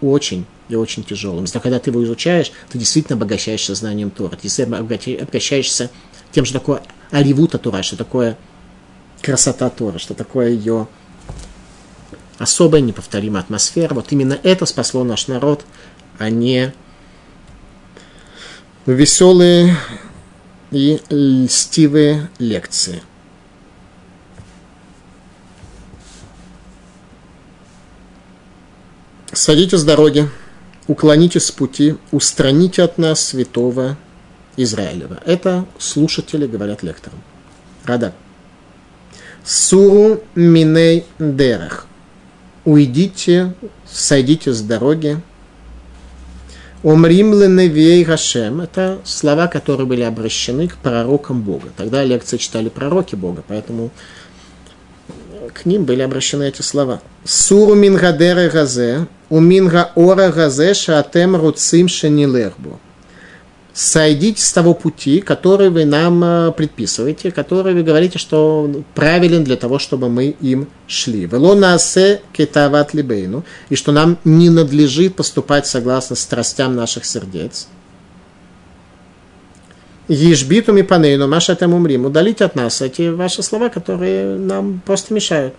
[0.02, 1.46] очень и очень тяжелым.
[1.52, 5.90] Но когда ты его изучаешь, ты действительно обогащаешься знанием Тора, ты обогащаешься
[6.32, 8.38] тем, что такое аривута Тора, что такое
[9.22, 10.88] красота Тора, что такое ее
[12.42, 13.94] особая неповторимая атмосфера.
[13.94, 15.64] Вот именно это спасло наш народ,
[16.18, 16.74] а не
[18.86, 19.76] веселые
[20.72, 23.04] и льстивые лекции.
[29.32, 30.28] Садите с дороги,
[30.88, 33.98] уклонитесь с пути, устраните от нас святого
[34.58, 35.22] Израилева.
[35.26, 37.22] Это слушатели говорят лекторам.
[37.86, 38.14] Рада.
[39.44, 41.88] Суру миней дерах
[42.66, 43.54] уйдите,
[43.90, 45.18] сойдите с дороги.
[46.84, 51.70] Омрим леневей Гашем– это слова, которые были обращены к пророкам Бога.
[51.78, 53.92] Тогда лекции читали пророки Бога, поэтому
[55.54, 57.02] к ним были обращены эти слова.
[57.24, 62.80] Суру мингадеры газе, у минга ора газе шаатем руцим шенилербу.
[63.74, 69.56] Сойдите с того пути, который вы нам э, предписываете, который вы говорите, что правилен для
[69.56, 71.26] того, чтобы мы им шли.
[71.26, 77.70] Велонасе кетават либейну, и что нам не надлежит поступать согласно страстям наших сердец.
[80.10, 82.06] Ежбитум и панейну, маша тем умрим.
[82.06, 85.54] Удалите от нас эти ваши слова, которые нам просто мешают.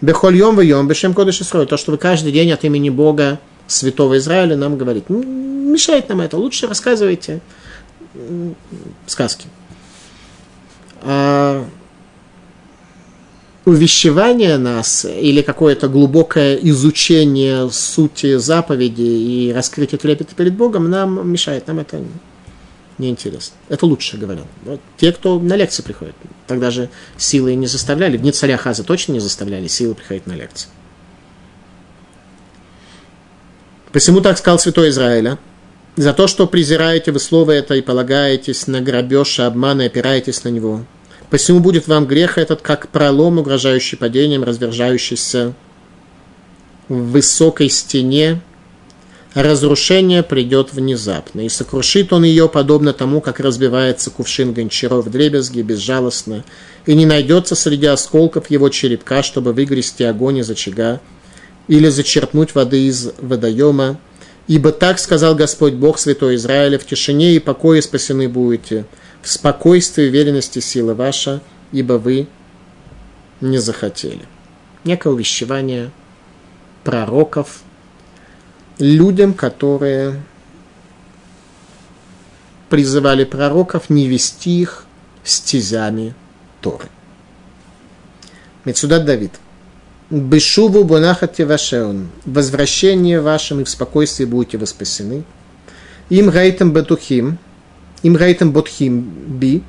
[0.00, 3.40] Бехольем в бешем кодыш То, что вы каждый день от имени Бога
[3.72, 7.40] святого Израиля нам говорит, мешает нам это, лучше рассказывайте
[9.06, 9.46] сказки.
[11.02, 11.64] А
[13.64, 21.66] увещевание нас или какое-то глубокое изучение сути заповеди и раскрытие трепета перед Богом нам мешает,
[21.68, 22.02] нам это
[22.98, 23.54] неинтересно.
[23.68, 24.46] Это лучше, говорят.
[24.64, 26.14] Вот те, кто на лекции приходят,
[26.46, 30.68] тогда же силы не заставляли, в царя Хаза точно не заставляли, силы приходить на лекции.
[33.92, 35.38] Посему так сказал святой Израиля,
[35.96, 40.44] за то, что презираете вы слово это и полагаетесь на грабеж и обман и опираетесь
[40.44, 40.84] на него.
[41.28, 45.52] Посему будет вам грех этот, как пролом, угрожающий падением, развержающийся
[46.88, 48.40] в высокой стене,
[49.34, 56.44] разрушение придет внезапно, и сокрушит он ее, подобно тому, как разбивается кувшин гончаров дребезги, безжалостно,
[56.86, 61.00] и не найдется среди осколков его черепка, чтобы выгрести огонь из очага,
[61.68, 63.98] или зачерпнуть воды из водоема,
[64.46, 68.84] ибо так сказал Господь Бог Святой Израиля, в тишине и покое спасены будете,
[69.22, 72.26] в спокойствии уверенности силы ваша, ибо вы
[73.40, 74.26] не захотели.
[74.84, 75.90] Некое увещевание
[76.82, 77.62] пророков
[78.78, 80.20] людям, которые
[82.68, 84.86] призывали пророков не вести их
[85.22, 86.14] стезями
[86.60, 86.88] Торы.
[88.64, 89.32] Мецудат Давид–
[90.12, 92.08] Бешуву бонахате вашеон.
[92.26, 95.24] Возвращение вашим и в спокойствии будете воспасены.
[96.10, 97.38] Им гайтем бетухим.
[98.02, 99.62] Им гайтем ботхим би.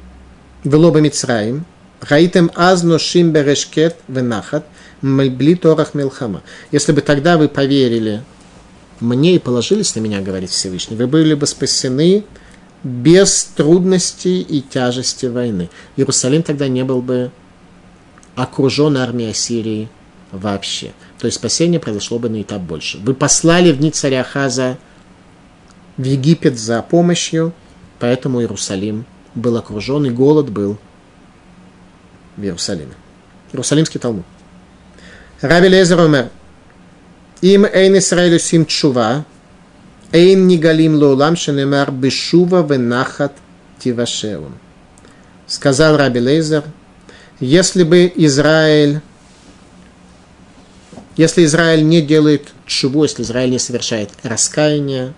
[0.65, 1.63] Велоба Мицраим.
[2.09, 4.65] Гайтем азно шим берешкет венахат.
[5.01, 6.41] Мельбли торах милхама.
[6.73, 8.21] Если бы тогда вы поверили
[8.99, 12.25] мне и положились на меня, говорит Всевышний, вы были бы спасены
[12.83, 15.69] без трудностей и тяжести войны.
[15.95, 17.31] Иерусалим тогда не был бы
[18.35, 19.87] окружен армией Сирии
[20.33, 20.91] вообще.
[21.19, 22.97] То есть спасение произошло бы на этап больше.
[22.97, 24.77] Вы послали в дни царя Хаза
[25.95, 27.53] в Египет за помощью,
[27.99, 30.77] поэтому Иерусалим был окружен, и голод был
[32.35, 32.93] в Иерусалиме.
[33.51, 34.25] Иерусалимский Талмуд.
[35.41, 36.29] Раби Лезер умер.
[37.41, 39.25] Им эйн Исраэлю сим чува,
[40.11, 43.33] эйн нигалим лоулам шенемар бешува венахат
[43.79, 44.53] тивашеун.
[45.45, 46.63] Сказал Раби Лезер,
[47.39, 49.01] если бы Израиль
[51.15, 55.13] если Израиль не делает чего, если Израиль не совершает раскаяние,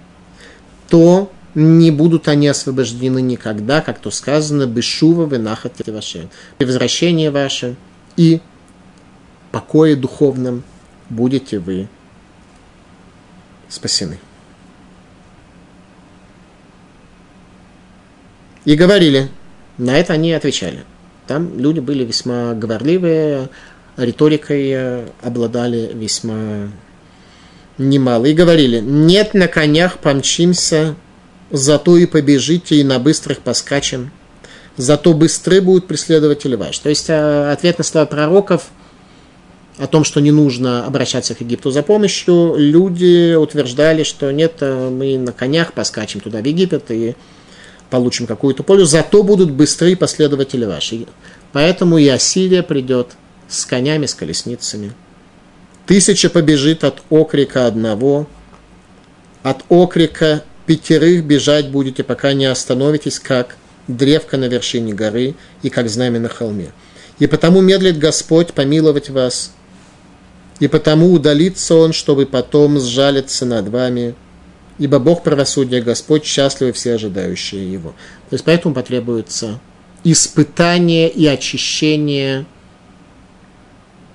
[0.89, 6.29] то не будут они освобождены никогда, как то сказано, бешува венахат ваше.
[6.57, 7.75] При возвращении ваше
[8.17, 8.41] и
[9.51, 10.63] покое духовном
[11.09, 11.87] будете вы
[13.69, 14.19] спасены.
[18.65, 19.29] И говорили,
[19.77, 20.83] на это они отвечали.
[21.27, 23.49] Там люди были весьма говорливые,
[23.97, 26.69] риторикой э, обладали весьма
[27.77, 28.25] немало.
[28.25, 30.95] И говорили, нет на конях помчимся,
[31.51, 34.11] зато и побежите, и на быстрых поскачем.
[34.77, 36.81] Зато быстры будут преследователи ваши.
[36.81, 38.67] То есть э, ответ на слова пророков
[39.77, 44.89] о том, что не нужно обращаться к Египту за помощью, люди утверждали, что нет, э,
[44.89, 47.15] мы на конях поскачем туда в Египет и
[47.89, 51.05] получим какую-то пользу, зато будут быстрые последователи ваши.
[51.53, 53.11] Поэтому и Ассирия придет–
[53.47, 54.93] с конями, с колесницами.
[55.85, 58.27] Тысяча побежит от окрика одного,
[59.43, 65.89] от окрика пятерых бежать будете, пока не остановитесь, как древко на вершине горы и как
[65.89, 66.71] знамя на холме.
[67.19, 69.51] И потому медлит Господь помиловать вас,
[70.59, 74.15] и потому удалится Он, чтобы потом сжалиться над вами,
[74.79, 77.89] ибо Бог правосудия, Господь счастливы все ожидающие Его.
[78.29, 79.59] То есть поэтому потребуется
[80.03, 82.45] испытание и очищение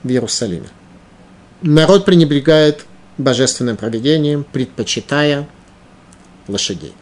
[0.03, 0.69] в Иерусалиме.
[1.63, 2.87] Народ пренебрегает
[3.19, 5.49] божественным проведением, предпочитая
[6.49, 6.95] лошадей.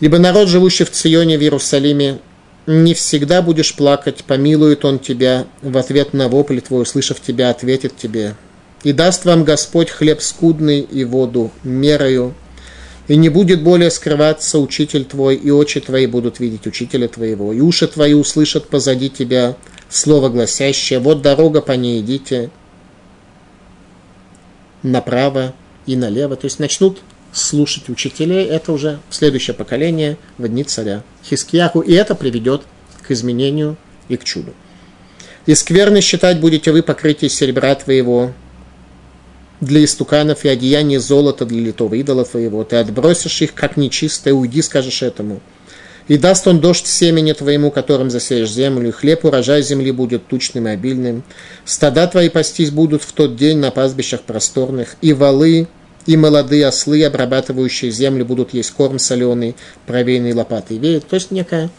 [0.00, 2.18] Ибо народ, живущий в Ционе, в Иерусалиме,
[2.66, 7.96] не всегда будешь плакать, помилует он тебя, в ответ на вопль твой, услышав тебя, ответит
[7.96, 8.34] тебе.
[8.82, 12.34] И даст вам Господь хлеб скудный и воду мерою,
[13.08, 17.60] и не будет более скрываться учитель твой, и очи твои будут видеть учителя твоего, и
[17.60, 19.56] уши твои услышат позади тебя
[19.88, 22.50] слово гласящее, вот дорога, по ней идите
[24.82, 25.54] направо
[25.86, 26.36] и налево.
[26.36, 27.00] То есть начнут
[27.32, 32.62] слушать учителей, это уже следующее поколение в дни царя Хискияху, и это приведет
[33.02, 33.76] к изменению
[34.08, 34.54] и к чуду.
[35.44, 38.32] И скверно считать будете вы покрытие серебра твоего
[39.60, 42.64] для истуканов и одеяние золота для литого идола твоего.
[42.64, 45.40] Ты отбросишь их, как нечистое, уйди, скажешь этому.
[46.08, 50.68] И даст он дождь семени твоему, которым засеешь землю, и хлеб урожай земли будет тучным
[50.68, 51.24] и обильным.
[51.64, 55.66] Стада твои пастись будут в тот день на пастбищах просторных, и валы,
[56.06, 61.08] и молодые ослы, обрабатывающие землю, будут есть корм соленый, провеянный лопатой веет.
[61.08, 61.70] То есть некая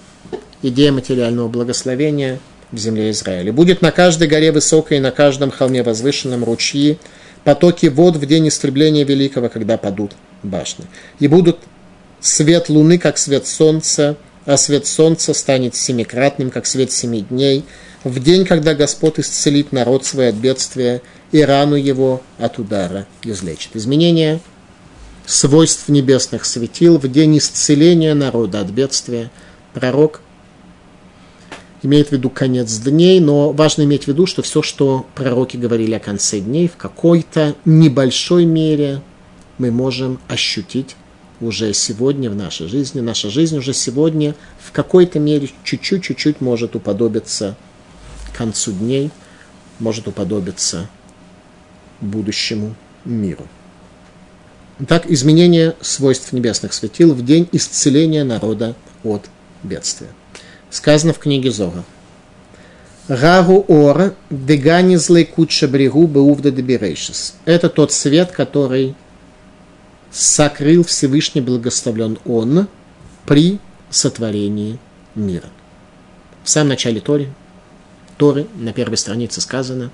[0.61, 2.39] идея материального благословения
[2.73, 3.53] в земле Израиля.
[3.53, 6.97] Будет на каждой горе высокой и на каждом холме возвышенном ручьи,
[7.48, 10.12] потоки вод в день истребления великого, когда падут
[10.43, 10.84] башни.
[11.20, 11.60] И будут
[12.20, 17.64] свет луны, как свет солнца, а свет солнца станет семикратным, как свет семи дней,
[18.04, 23.78] в день, когда Господь исцелит народ свой от бедствия и рану его от удара излечит.
[23.78, 24.41] Изменение
[25.26, 29.32] свойств небесных светил в день исцеления народа от бедствия.
[29.74, 30.20] Пророк
[31.84, 35.93] имеет в виду конец дней, но важно иметь в виду, что все, что пророки говорили
[35.93, 39.01] о конце дней, в какой-то небольшой мере
[39.57, 40.95] мы можем ощутить
[41.39, 42.99] уже сегодня в нашей жизни.
[42.99, 47.55] Наша жизнь уже сегодня в какой-то мере чуть-чуть-чуть может уподобиться
[48.38, 49.09] концу дней,
[49.80, 50.89] может уподобиться
[51.99, 53.47] будущему миру.
[54.88, 59.28] Так, изменение свойств небесных светил в день исцеления народа от
[59.63, 60.09] бедствия.
[60.70, 61.84] Сказано в книге Зора.
[63.07, 67.36] Рагу ор деганизлей куча брегу беувда дебирейшис.
[67.45, 68.95] Это тот свет, который
[70.11, 72.68] сокрыл Всевышний благословлен Он
[73.26, 73.59] при
[73.89, 74.78] сотворении
[75.15, 75.49] мира.
[76.43, 77.30] В самом начале Тори,
[78.18, 79.91] Торы на первой странице сказано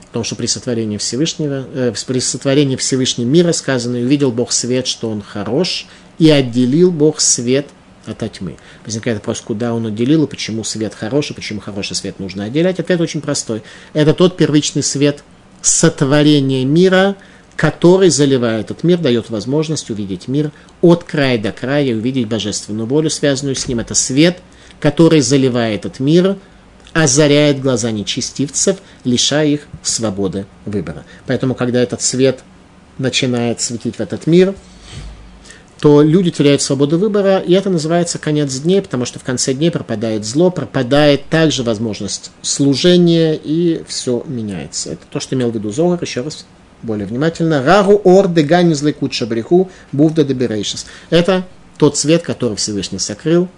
[0.00, 4.86] о том, что при сотворении Всевышнего, э, при сотворении Всевышнего мира сказано, увидел Бог свет,
[4.86, 5.86] что он хорош,
[6.18, 7.66] и отделил Бог свет
[8.06, 8.56] от тьмы.
[8.84, 12.80] Возникает вопрос, куда он отделил, и почему свет хороший, почему хороший свет нужно отделять.
[12.80, 13.62] Ответ очень простой.
[13.92, 15.22] Это тот первичный свет
[15.60, 17.16] сотворения мира–
[17.56, 20.50] который заливает этот мир, дает возможность увидеть мир
[20.80, 23.80] от края до края, увидеть божественную волю, связанную с ним.
[23.80, 24.38] Это свет,
[24.80, 26.38] который заливает этот мир,
[26.92, 31.04] озаряет глаза нечестивцев, лишая их свободы выбора.
[31.26, 32.42] Поэтому, когда этот свет
[32.98, 34.54] начинает светить в этот мир,
[35.82, 39.72] то люди теряют свободу выбора, и это называется конец дней, потому что в конце дней
[39.72, 44.92] пропадает зло, пропадает также возможность служения, и все меняется.
[44.92, 46.46] Это то, что имел в виду Зогар, еще раз
[46.82, 47.64] более внимательно.
[47.64, 50.86] Рагу ор дегани злекут шабриху бувда деберейшис.
[51.10, 53.48] Это тот свет, который Всевышний сокрыл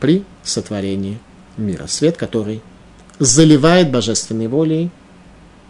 [0.00, 1.18] при сотворении
[1.58, 1.88] мира.
[1.88, 2.62] Свет, который
[3.18, 4.90] заливает божественной волей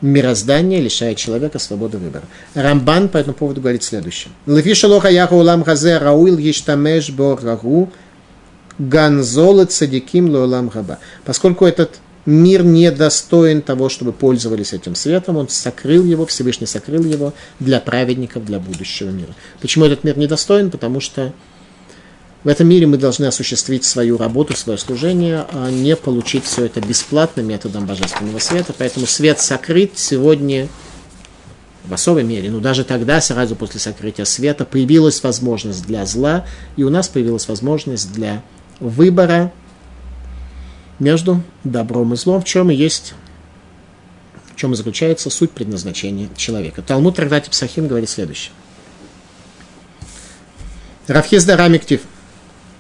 [0.03, 2.25] мироздание, лишает человека свободы выбора.
[2.55, 4.33] Рамбан по этому поводу говорит следующее.
[4.47, 7.91] Лефиша лоха яху улам хазе рауил ештамеш бо рагу
[8.79, 10.99] ганзолы цадиким лолам габа.
[11.25, 17.05] Поскольку этот мир не достоин того, чтобы пользовались этим светом, он сокрыл его, Всевышний сокрыл
[17.05, 19.35] его для праведников, для будущего мира.
[19.61, 20.71] Почему этот мир недостоин?
[20.71, 21.33] Потому что
[22.45, 26.81] в этом мире мы должны осуществить свою работу, свое служение, а не получить все это
[26.81, 28.75] бесплатно методом божественного света.
[28.77, 30.69] Поэтому свет сокрыт сегодня
[31.85, 36.45] в особой мере, но даже тогда, сразу после сокрытия света, появилась возможность для зла,
[36.77, 38.43] и у нас появилась возможность для
[38.81, 39.53] выбора
[40.99, 43.15] между добром и злом, в чем и есть,
[44.53, 46.83] в чем и заключается суть предназначения человека.
[46.83, 48.53] Талмуд Трактате Псахим говорит следующее.
[51.09, 52.03] Рафхезда Рамиктив.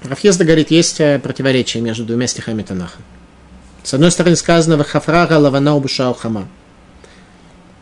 [0.04, 2.98] Рафхезда говорит, есть э, противоречие между двумя стихами Танаха.
[3.82, 6.48] С одной стороны сказано «Вахафрага лавана убуша хама»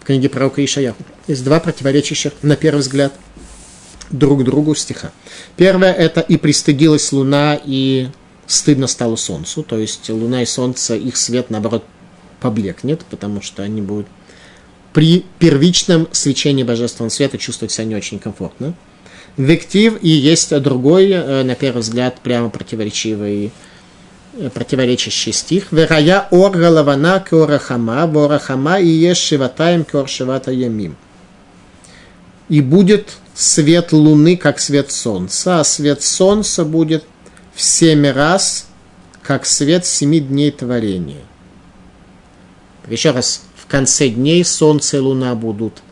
[0.01, 1.03] в книге пророка Ишаяху.
[1.27, 3.13] Есть два противоречащих, на первый взгляд,
[4.11, 5.13] друг другу стиха.
[5.57, 8.09] Первое– это «И пристыдилась луна, и
[8.47, 11.85] стыдно стало Солнцу, то есть Луна и Солнце, их свет, наоборот,
[12.41, 14.07] поблекнет, потому что они будут
[14.93, 18.75] при первичном свечении божественного света чувствовать себя не очень комфортно.
[19.37, 23.53] Вектив и есть другой, э, на первый взгляд, прямо противоречивый
[24.35, 25.73] э, противоречащий стих.
[25.73, 30.97] Верая ор галавана кеорахама, ворахама и еш шиватаем кеор шивата ямим.
[32.49, 37.05] И будет свет луны, как свет солнца, а свет солнца будет
[37.55, 38.67] в семь раз,
[39.23, 41.23] как свет семи дней творения.
[42.89, 45.83] Еще раз, в конце дней солнце и луна будут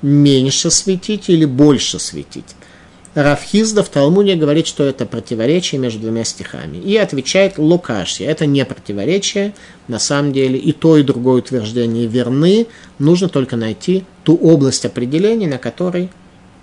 [0.00, 2.54] меньше светить или больше светить.
[3.16, 6.76] Рафхизда в Талмуде говорит, что это противоречие между двумя стихами.
[6.76, 8.24] И отвечает Лукаши.
[8.24, 9.54] Это не противоречие.
[9.88, 12.66] На самом деле и то, и другое утверждение верны.
[12.98, 16.10] Нужно только найти ту область определения, на которой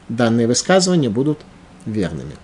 [0.09, 1.39] данные высказывания будут
[1.87, 2.35] верными.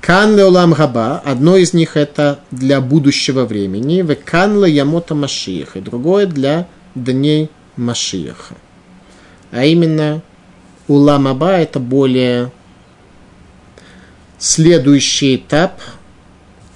[0.00, 5.80] Кан улам габа, одно из них это для будущего времени, в кан ямота машиях, и
[5.80, 8.54] другое для дней Машиаха.
[9.50, 10.22] А именно,
[10.88, 12.50] улам аба это более
[14.38, 15.80] следующий этап.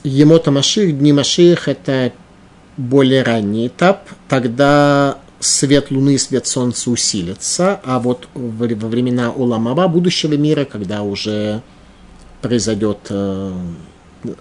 [0.03, 2.13] Емота Машиах, дни Машиах это
[2.77, 9.89] более ранний этап, тогда свет Луны и свет Солнца усилится, а вот во времена Уламаба
[9.89, 11.63] будущего мира, когда уже
[12.41, 13.53] произойдет э,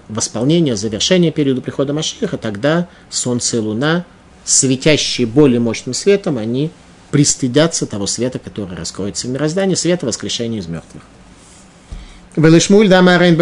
[0.07, 4.05] восполнение, завершение периода прихода Машиха, тогда Солнце и Луна,
[4.45, 6.71] светящие более мощным светом, они
[7.11, 11.03] пристыдятся того света, который раскроется в мироздании, света воскрешения из мертвых.
[12.38, 13.38] ולשמואל דם הריין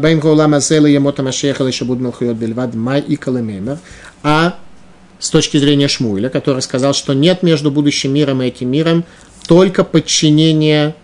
[0.00, 3.74] בין העולם הזה לימות המשיח אלה שבוד מלכויות בלבד, מה איקה לממר,
[4.24, 4.50] а
[5.20, 9.04] с точки зрения Шмуэля, который сказал, что нет между будущим миром и этим миром
[9.46, 10.94] только подчинение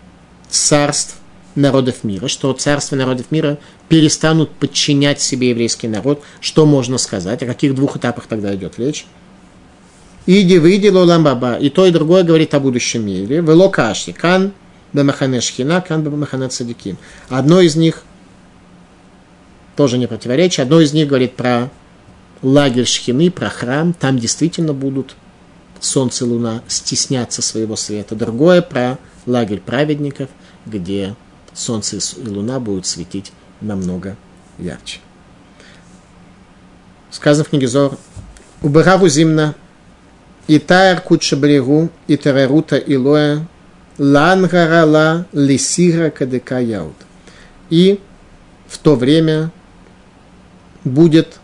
[0.49, 1.17] царств
[1.55, 3.57] народов мира, что царства народов мира
[3.89, 6.21] перестанут подчинять себе еврейский народ.
[6.39, 7.43] Что можно сказать?
[7.43, 9.05] О каких двух этапах тогда идет речь?
[10.25, 11.55] Иди, выйди, лолам баба.
[11.55, 13.41] И то, и другое говорит о будущем мире.
[13.41, 14.53] Вело каши, кан,
[14.92, 16.98] бемахане шхина, кан, бемахане цадиким.
[17.28, 18.02] Одно из них
[19.76, 20.62] тоже не противоречие.
[20.64, 21.70] Одно из них говорит про
[22.42, 25.16] лагерь Шхины, про храм, там действительно будут
[25.80, 28.14] солнце и луна стесняться своего света.
[28.14, 30.28] Другое про лагерь праведников,
[30.66, 31.14] где
[31.54, 34.16] солнце и луна будут светить намного
[34.58, 35.00] ярче.
[37.10, 37.98] Сказано в книге Зор,
[38.62, 39.54] Убераву зимна,
[40.46, 43.46] и тайр куча брегу, и тарерута илоя,
[43.98, 46.96] лангарала лисира кадека яуд.
[47.70, 48.00] И
[48.66, 49.50] в то время
[50.84, 51.40] будет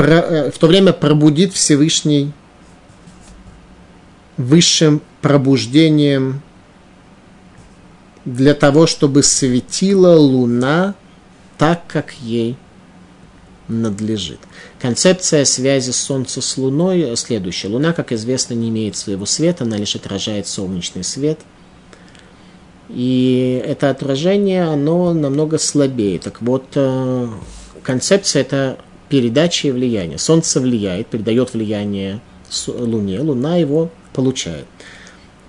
[0.00, 2.32] Э, в то время пробудит Всевышний
[4.36, 6.40] высшим пробуждением
[8.24, 10.94] для того, чтобы светила луна
[11.58, 12.56] так, как ей
[13.68, 14.40] надлежит.
[14.80, 17.68] Концепция связи Солнца с Луной следующая.
[17.68, 21.38] Луна, как известно, не имеет своего света, она лишь отражает солнечный свет.
[22.88, 26.18] И это отражение, оно намного слабее.
[26.18, 27.28] Так вот, э,
[27.82, 28.78] концепция это
[29.10, 30.16] передачи влияния.
[30.16, 32.20] Солнце влияет, передает влияние
[32.66, 34.64] Луне, Луна его получает.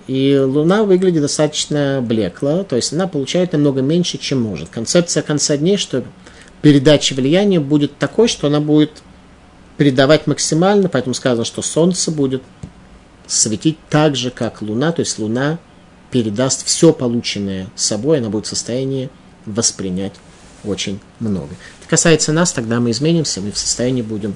[0.08, 4.68] И Луна выглядит достаточно блекло, то есть она получает намного меньше, чем может.
[4.68, 6.04] Концепция конца дней, что
[6.60, 9.02] передача влияния будет такой, что она будет
[9.76, 12.42] передавать максимально, поэтому сказано, что Солнце будет
[13.26, 15.58] светить так же, как Луна, то есть Луна
[16.10, 19.10] передаст все полученное собой, она будет в состоянии
[19.46, 20.12] воспринять
[20.64, 21.50] очень много
[21.92, 24.34] касается нас, тогда мы изменимся, мы в состоянии будем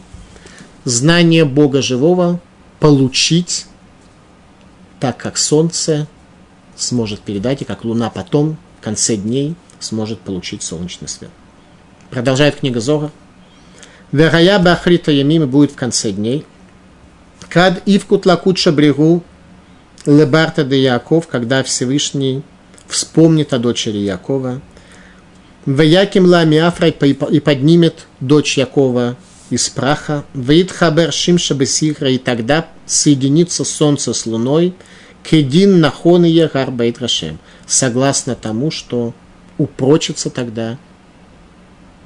[0.84, 2.39] знание Бога живого
[2.80, 3.64] получить
[5.01, 6.07] так, как солнце
[6.76, 11.30] сможет передать, и как луна потом, в конце дней, сможет получить солнечный свет.
[12.11, 13.11] Продолжает книга Зора.
[14.12, 16.44] Верая Бахрита Ямим будет в конце дней.
[17.48, 19.22] Кад Ивкут Лакут брегу
[20.04, 22.42] Лебарта де Яков, когда Всевышний
[22.88, 24.61] вспомнит о дочери Якова–
[25.66, 29.16] Ваяким лами Афрай и поднимет дочь Якова
[29.50, 30.24] из праха.
[30.32, 34.74] Ваид хабер шимша бесихра и тогда соединится солнце с луной.
[35.24, 37.40] Кедин нахон и бейт рашем.
[37.66, 39.12] Согласно тому, что
[39.59, 40.78] упрочится тогда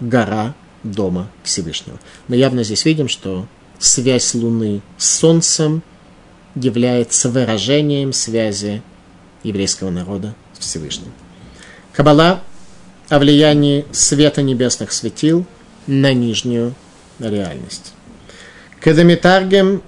[0.00, 1.98] гора дома Всевышнего.
[2.28, 3.46] Мы явно здесь видим, что
[3.78, 5.82] связь Луны с Солнцем
[6.54, 8.82] является выражением связи
[9.42, 11.12] еврейского народа с Всевышним.
[11.92, 12.42] Кабала
[13.08, 15.46] о влиянии света небесных светил
[15.86, 16.74] на нижнюю
[17.18, 17.92] реальность.
[18.82, 19.82] Кедамитаргем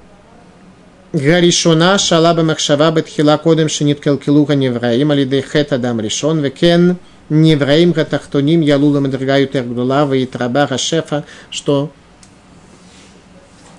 [1.12, 6.96] Гаришона шалаба махшава бетхила кодем шинит келкилуха невраим алидей хет адам решон векен
[7.32, 11.90] невраим гатахтоним ялула мадргаю тергдулава и траба шефа, что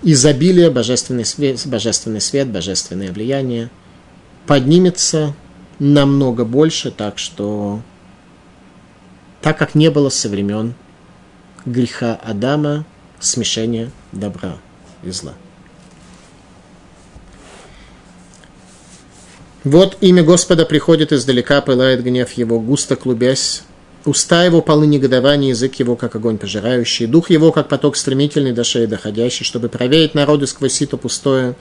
[0.01, 3.69] изобилие, божественный свет, божественный свет, божественное влияние
[4.47, 5.33] поднимется
[5.79, 7.79] намного больше, так что
[9.41, 10.73] так как не было со времен
[11.65, 12.85] греха Адама
[13.19, 14.57] смешения добра
[15.03, 15.33] и зла.
[19.63, 23.63] Вот имя Господа приходит издалека, пылает гнев его, густо клубясь.
[24.03, 28.65] Уста его полны негодования, язык его, как огонь пожирающий, дух его, как поток стремительный до
[28.65, 31.55] шеи доходящий, чтобы проверить народы сквозь сито пустое,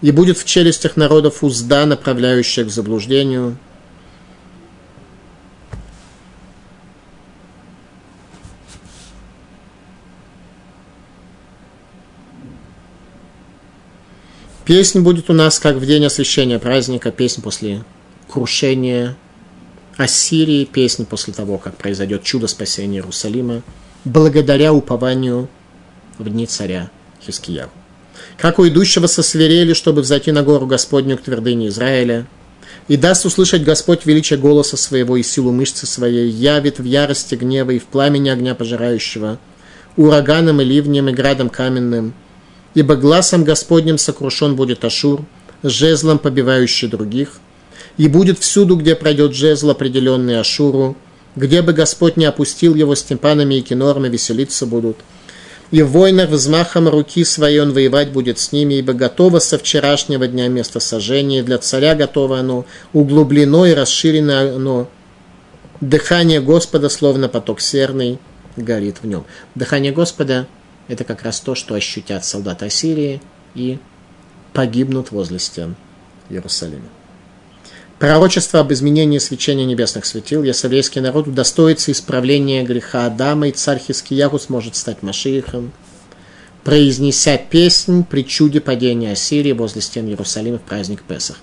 [0.00, 3.58] и будет в челюстях народов узда, направляющая к заблуждению,
[14.68, 17.84] Песнь будет у нас, как в день освящения праздника, песнь после
[18.30, 19.16] крушения
[19.96, 23.62] Ассирии, песнь после того, как произойдет чудо спасения Иерусалима,
[24.04, 25.48] благодаря упованию
[26.18, 26.90] в дни царя
[27.24, 27.70] Хискияу.
[28.36, 32.26] Как у идущего со свирели, чтобы взойти на гору Господню к твердыне Израиля,
[32.88, 37.70] и даст услышать Господь величие голоса своего и силу мышцы своей, явит в ярости гнева
[37.70, 39.38] и в пламени огня пожирающего,
[39.96, 42.12] ураганом и ливнем и градом каменным,
[42.78, 45.24] ибо глазом Господним сокрушен будет Ашур,
[45.64, 47.40] жезлом побивающий других,
[47.96, 50.96] и будет всюду, где пройдет жезл, определенный Ашуру,
[51.34, 54.96] где бы Господь не опустил его с тимпанами и кинорами, веселиться будут–
[55.70, 60.26] и в войнах взмахом руки своей он воевать будет с ними, ибо готово со вчерашнего
[60.26, 62.64] дня место сожжения, для царя готово оно,
[62.94, 64.88] углублено и расширено оно.
[65.82, 68.18] Дыхание Господа, словно поток серный,
[68.56, 69.26] горит в нем.
[69.54, 70.46] Дыхание Господа–
[70.88, 73.20] это как раз то, что ощутят солдаты Ассирии
[73.54, 73.78] и
[74.52, 75.76] погибнут возле стен
[76.30, 76.88] Иерусалима.
[77.98, 83.80] Пророчество об изменении свечения небесных светил, если еврейский народ удостоится исправления греха Адама, и царь
[83.80, 85.72] Хискиягу сможет стать Машиихом,
[86.62, 91.38] произнеся песнь при чуде падения Ассирии возле стен Иерусалима в праздник Песах.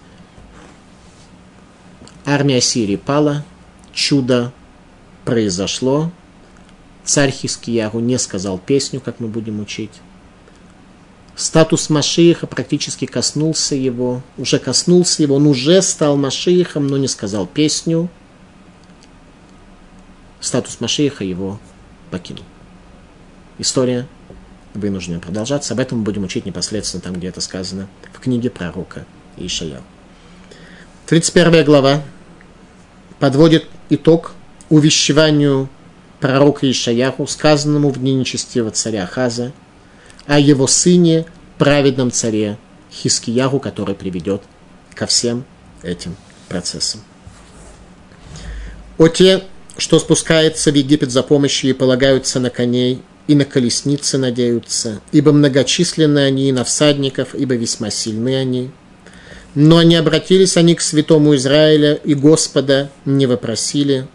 [2.25, 3.43] Армия Ассирии пала,
[3.93, 4.53] чудо
[5.25, 6.11] произошло,
[7.05, 9.91] царь Хискиягу не сказал песню, как мы будем учить,
[11.35, 17.45] Статус Машииха практически коснулся его, уже коснулся его, он уже стал Машиихом, но не сказал
[17.45, 18.09] песню.
[20.39, 21.59] Статус Машииха его
[22.09, 22.45] покинул.
[23.57, 24.07] История
[24.73, 25.73] вынуждена продолжаться.
[25.73, 29.81] Об этом мы будем учить непосредственно там, где это сказано, в книге пророка Ишаял.
[31.07, 32.01] 31 глава
[33.19, 34.33] подводит итог
[34.69, 35.69] увещеванию
[36.25, 39.51] пророка Ишаяху, сказанному в дни нечестивого царя Хаза–
[40.25, 41.25] о его сыне,
[41.59, 42.57] праведном царе
[42.91, 44.41] Хискиягу, который приведет
[44.95, 45.45] ко всем
[45.83, 46.15] этим
[46.49, 47.01] процессам.
[48.97, 49.43] О те,
[49.77, 55.31] что спускаются в Египет за помощью и полагаются на коней, и на колесницы надеются, ибо
[55.31, 58.71] многочисленны они и на всадников, ибо весьма сильны они.
[59.53, 64.07] Но не обратились они к святому Израиля и Господа не вопросили,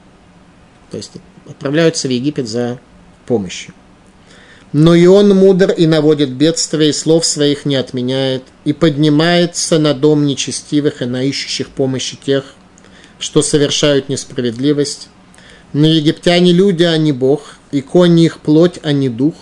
[0.90, 1.12] то есть
[1.50, 2.78] отправляются в Египет за
[3.26, 3.74] помощью.
[4.72, 9.94] Но и он мудр и наводит бедствия, и слов своих не отменяет, и поднимается на
[9.94, 12.44] дом нечестивых и на ищущих помощи тех,
[13.18, 15.08] что совершают несправедливость.
[15.72, 19.34] Но египтяне люди, а не Бог, и кони их плоть, а не дух.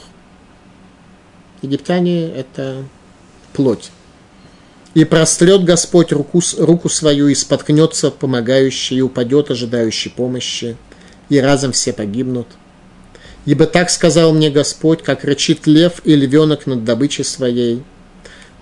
[1.61, 2.85] Египтяне– это
[3.53, 3.91] плоть.
[4.95, 10.77] И прострет Господь руку, руку свою, и споткнется помогающий, и упадет ожидающий помощи,
[11.29, 12.47] и разом все погибнут–
[13.49, 17.83] Ибо так сказал мне Господь, как рычит лев и львенок над добычей своей,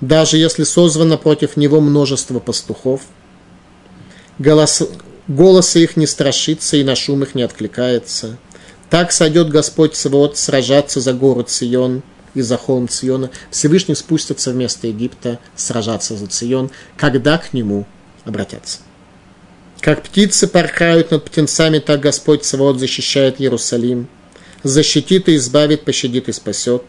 [0.01, 3.01] даже если созвано против него множество пастухов.
[4.39, 4.85] Голос,
[5.27, 8.39] голоса их не страшится и на шум их не откликается.
[8.89, 12.05] Так сойдет Господь свод сражаться за город Сион
[12.35, 13.31] и за холм Сиона.
[13.51, 17.87] Всевышний спустится вместо Египта сражаться за Сион, когда к нему
[18.25, 18.79] обратятся.
[19.87, 24.09] Как птицы порхают над птенцами, так Господь свод защищает Иерусалим–
[24.65, 26.83] защитит и избавит, пощадит и спасет.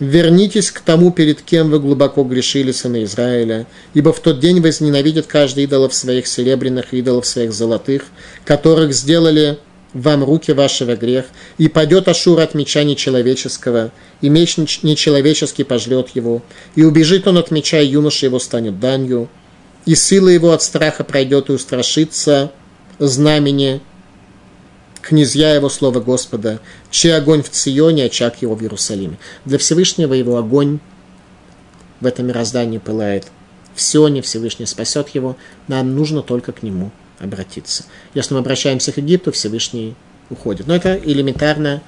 [0.00, 5.26] Вернитесь к тому, перед кем вы глубоко грешили, сыны Израиля, ибо в тот день возненавидит
[5.26, 8.04] каждый идолов своих серебряных, идолов своих золотых,
[8.46, 9.58] которых сделали
[9.92, 11.26] вам руки вашего грех,
[11.58, 13.92] и падет Ашур от меча нечеловеческого,
[14.22, 16.40] и меч нечеловеческий пожлет его,
[16.74, 19.28] и убежит он от меча, и юноша его станет данью,
[19.88, 22.52] и сила его от страха пройдет и устрашится
[22.98, 23.80] знамени
[25.00, 26.60] князья его слова Господа,
[26.90, 29.16] чей огонь в Ционе, очаг его в Иерусалиме.
[29.46, 30.80] Для Всевышнего его огонь
[32.02, 33.28] в этом мироздании пылает.
[33.74, 37.84] В Сионе Всевышний спасет его, нам нужно только к нему обратиться.
[38.12, 39.94] Если мы обращаемся к Египту, Всевышний
[40.28, 40.66] уходит.
[40.66, 41.80] Но это элементарно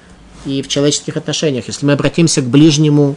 [0.47, 1.67] и в человеческих отношениях.
[1.67, 3.15] Если мы обратимся к ближнему,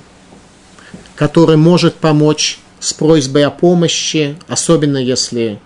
[1.16, 5.59] который может помочь с просьбой о помощи, особенно если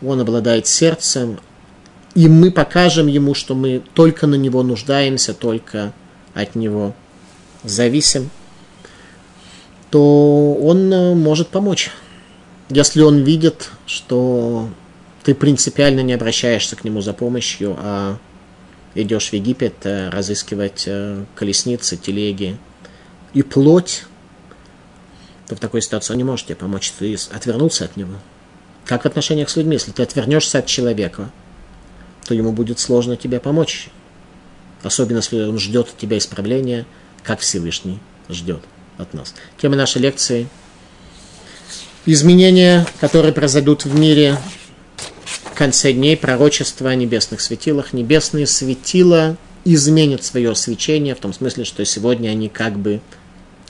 [0.00, 1.40] он обладает сердцем,
[2.14, 5.92] и мы покажем ему, что мы только на него нуждаемся, только
[6.32, 6.94] от него
[7.64, 8.30] зависим,
[9.90, 11.90] то он э, может помочь.
[12.68, 14.68] Если он видит, что
[15.24, 18.16] ты принципиально не обращаешься к нему за помощью, а
[18.94, 22.56] идешь в Египет э, разыскивать э, колесницы, телеги
[23.34, 24.04] и плоть,
[25.50, 26.90] то в такой ситуации он не может тебе помочь.
[26.98, 28.14] Ты отвернулся от него.
[28.86, 31.30] Как в отношениях с людьми, если ты отвернешься от человека–
[32.30, 33.88] то ему будет сложно тебе помочь.
[34.84, 36.86] Особенно, если он ждет от тебя исправления,
[37.24, 37.98] как Всевышний
[38.28, 38.60] ждет
[38.98, 39.34] от нас.
[39.60, 40.48] Тема нашей лекции
[42.06, 44.38] изменения, которые произойдут в мире
[45.24, 47.92] в конце дней, пророчества о небесных светилах.
[47.92, 53.00] Небесные светила изменят свое свечение, в том смысле, что сегодня они как бы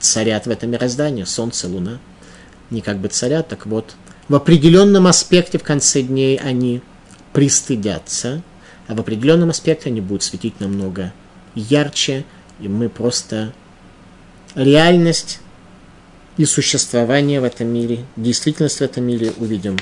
[0.01, 1.99] царят в этом мироздании, солнце, луна,
[2.71, 3.95] не как бы царят, так вот,
[4.29, 6.83] в определенном аспекте в конце дней они
[7.33, 8.43] пристыдятся,
[8.89, 11.13] а в определенном аспекте они будут светить намного
[11.55, 12.25] ярче,
[12.61, 13.53] и мы просто
[14.55, 15.41] реальность
[16.37, 19.79] и существование в этом мире, действительность в этом мире увидим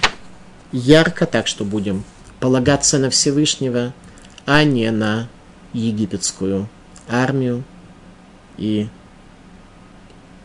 [0.73, 2.05] ярко, так что будем
[2.41, 3.95] полагаться на Всевышнего,
[4.47, 5.29] а не на
[5.73, 6.69] египетскую
[7.09, 7.64] армию
[8.57, 8.89] и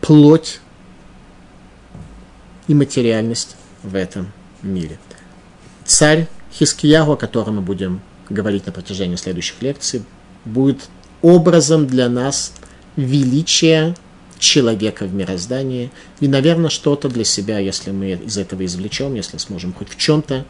[0.04, 0.60] плоть
[2.68, 4.32] и материальность в этом
[4.62, 4.98] мире.
[5.86, 10.04] Царь Хискиягу, о котором мы будем говорить на протяжении следующих лекций,
[10.44, 10.90] будет
[11.22, 12.52] образом для нас
[12.96, 13.94] величия
[14.38, 15.90] человека в мироздании.
[16.20, 20.44] И, наверное, что-то для себя, если мы из этого извлечем, если сможем хоть в чем-то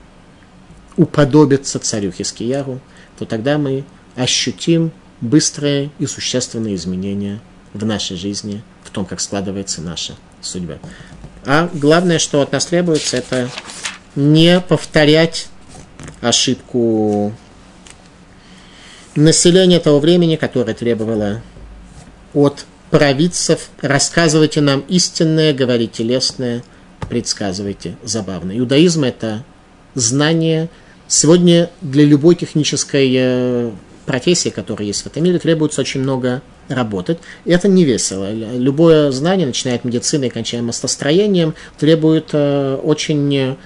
[0.97, 2.81] уподобиться царю Хискиягу,
[3.19, 3.85] то тогда мы
[4.17, 4.91] ощутим
[5.21, 7.41] быстрые и существенные изменения
[7.73, 8.65] в нашей жизни,
[8.95, 10.79] том, как складывается наша судьба.
[11.45, 13.51] А главное, что от нас требуется, это
[14.15, 15.49] не повторять
[16.21, 17.35] ошибку
[19.15, 21.43] населения того времени, которое требовало
[22.33, 26.63] от провидцев, рассказывайте нам истинное, говорите лестное,
[27.09, 28.59] предсказывайте забавное.
[28.59, 29.45] Иудаизм– это
[29.95, 30.69] знание.
[31.09, 33.71] Сегодня для любой технической э,
[34.07, 37.19] профессии, которая есть в этом мире, требуется очень много работать.
[37.45, 38.33] И это не весело.
[38.33, 43.57] Любое знание, начиная от медицины и кончая мостостроением, требует э, очень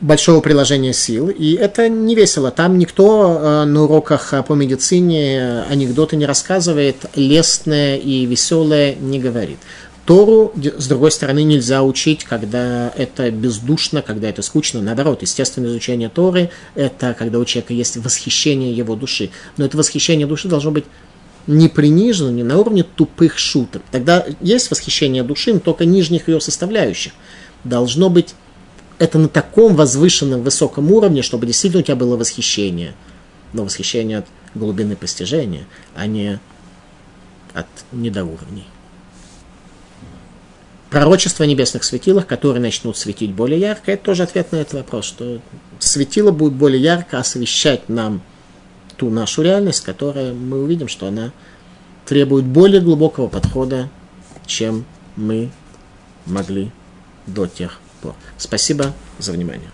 [0.00, 2.50] большого приложения сил, и это не весело.
[2.50, 9.58] Там никто э, на уроках по медицине анекдоты не рассказывает, лестное и веселое не говорит.
[10.04, 14.82] Тору, с другой стороны, нельзя учить, когда это бездушно, когда это скучно.
[14.82, 19.30] Наоборот, естественное изучение Торы– это когда у человека есть восхищение его души.
[19.56, 20.84] Но это восхищение души должно быть
[21.46, 23.82] не принижено, не на уровне тупых шуток.
[23.90, 27.12] Тогда есть восхищение души, но только нижних ее составляющих.
[27.64, 28.34] Должно быть
[28.98, 32.94] это на таком возвышенном, высоком уровне, чтобы действительно у тебя было восхищение.
[33.52, 36.38] Но восхищение от глубины постижения, а не
[37.54, 38.66] от недоуровней.
[40.90, 45.06] Пророчество о небесных светилах, которые начнут светить более ярко, это тоже ответ на этот вопрос,
[45.06, 45.40] что
[45.78, 48.22] светило будет более ярко освещать нам
[49.02, 51.32] ту нашу реальность, которая мы увидим, что она
[52.06, 53.90] требует более глубокого подхода,
[54.46, 54.84] чем
[55.16, 55.50] мы
[56.24, 56.70] могли
[57.26, 58.14] до тех пор.
[58.38, 59.70] Спасибо за внимание.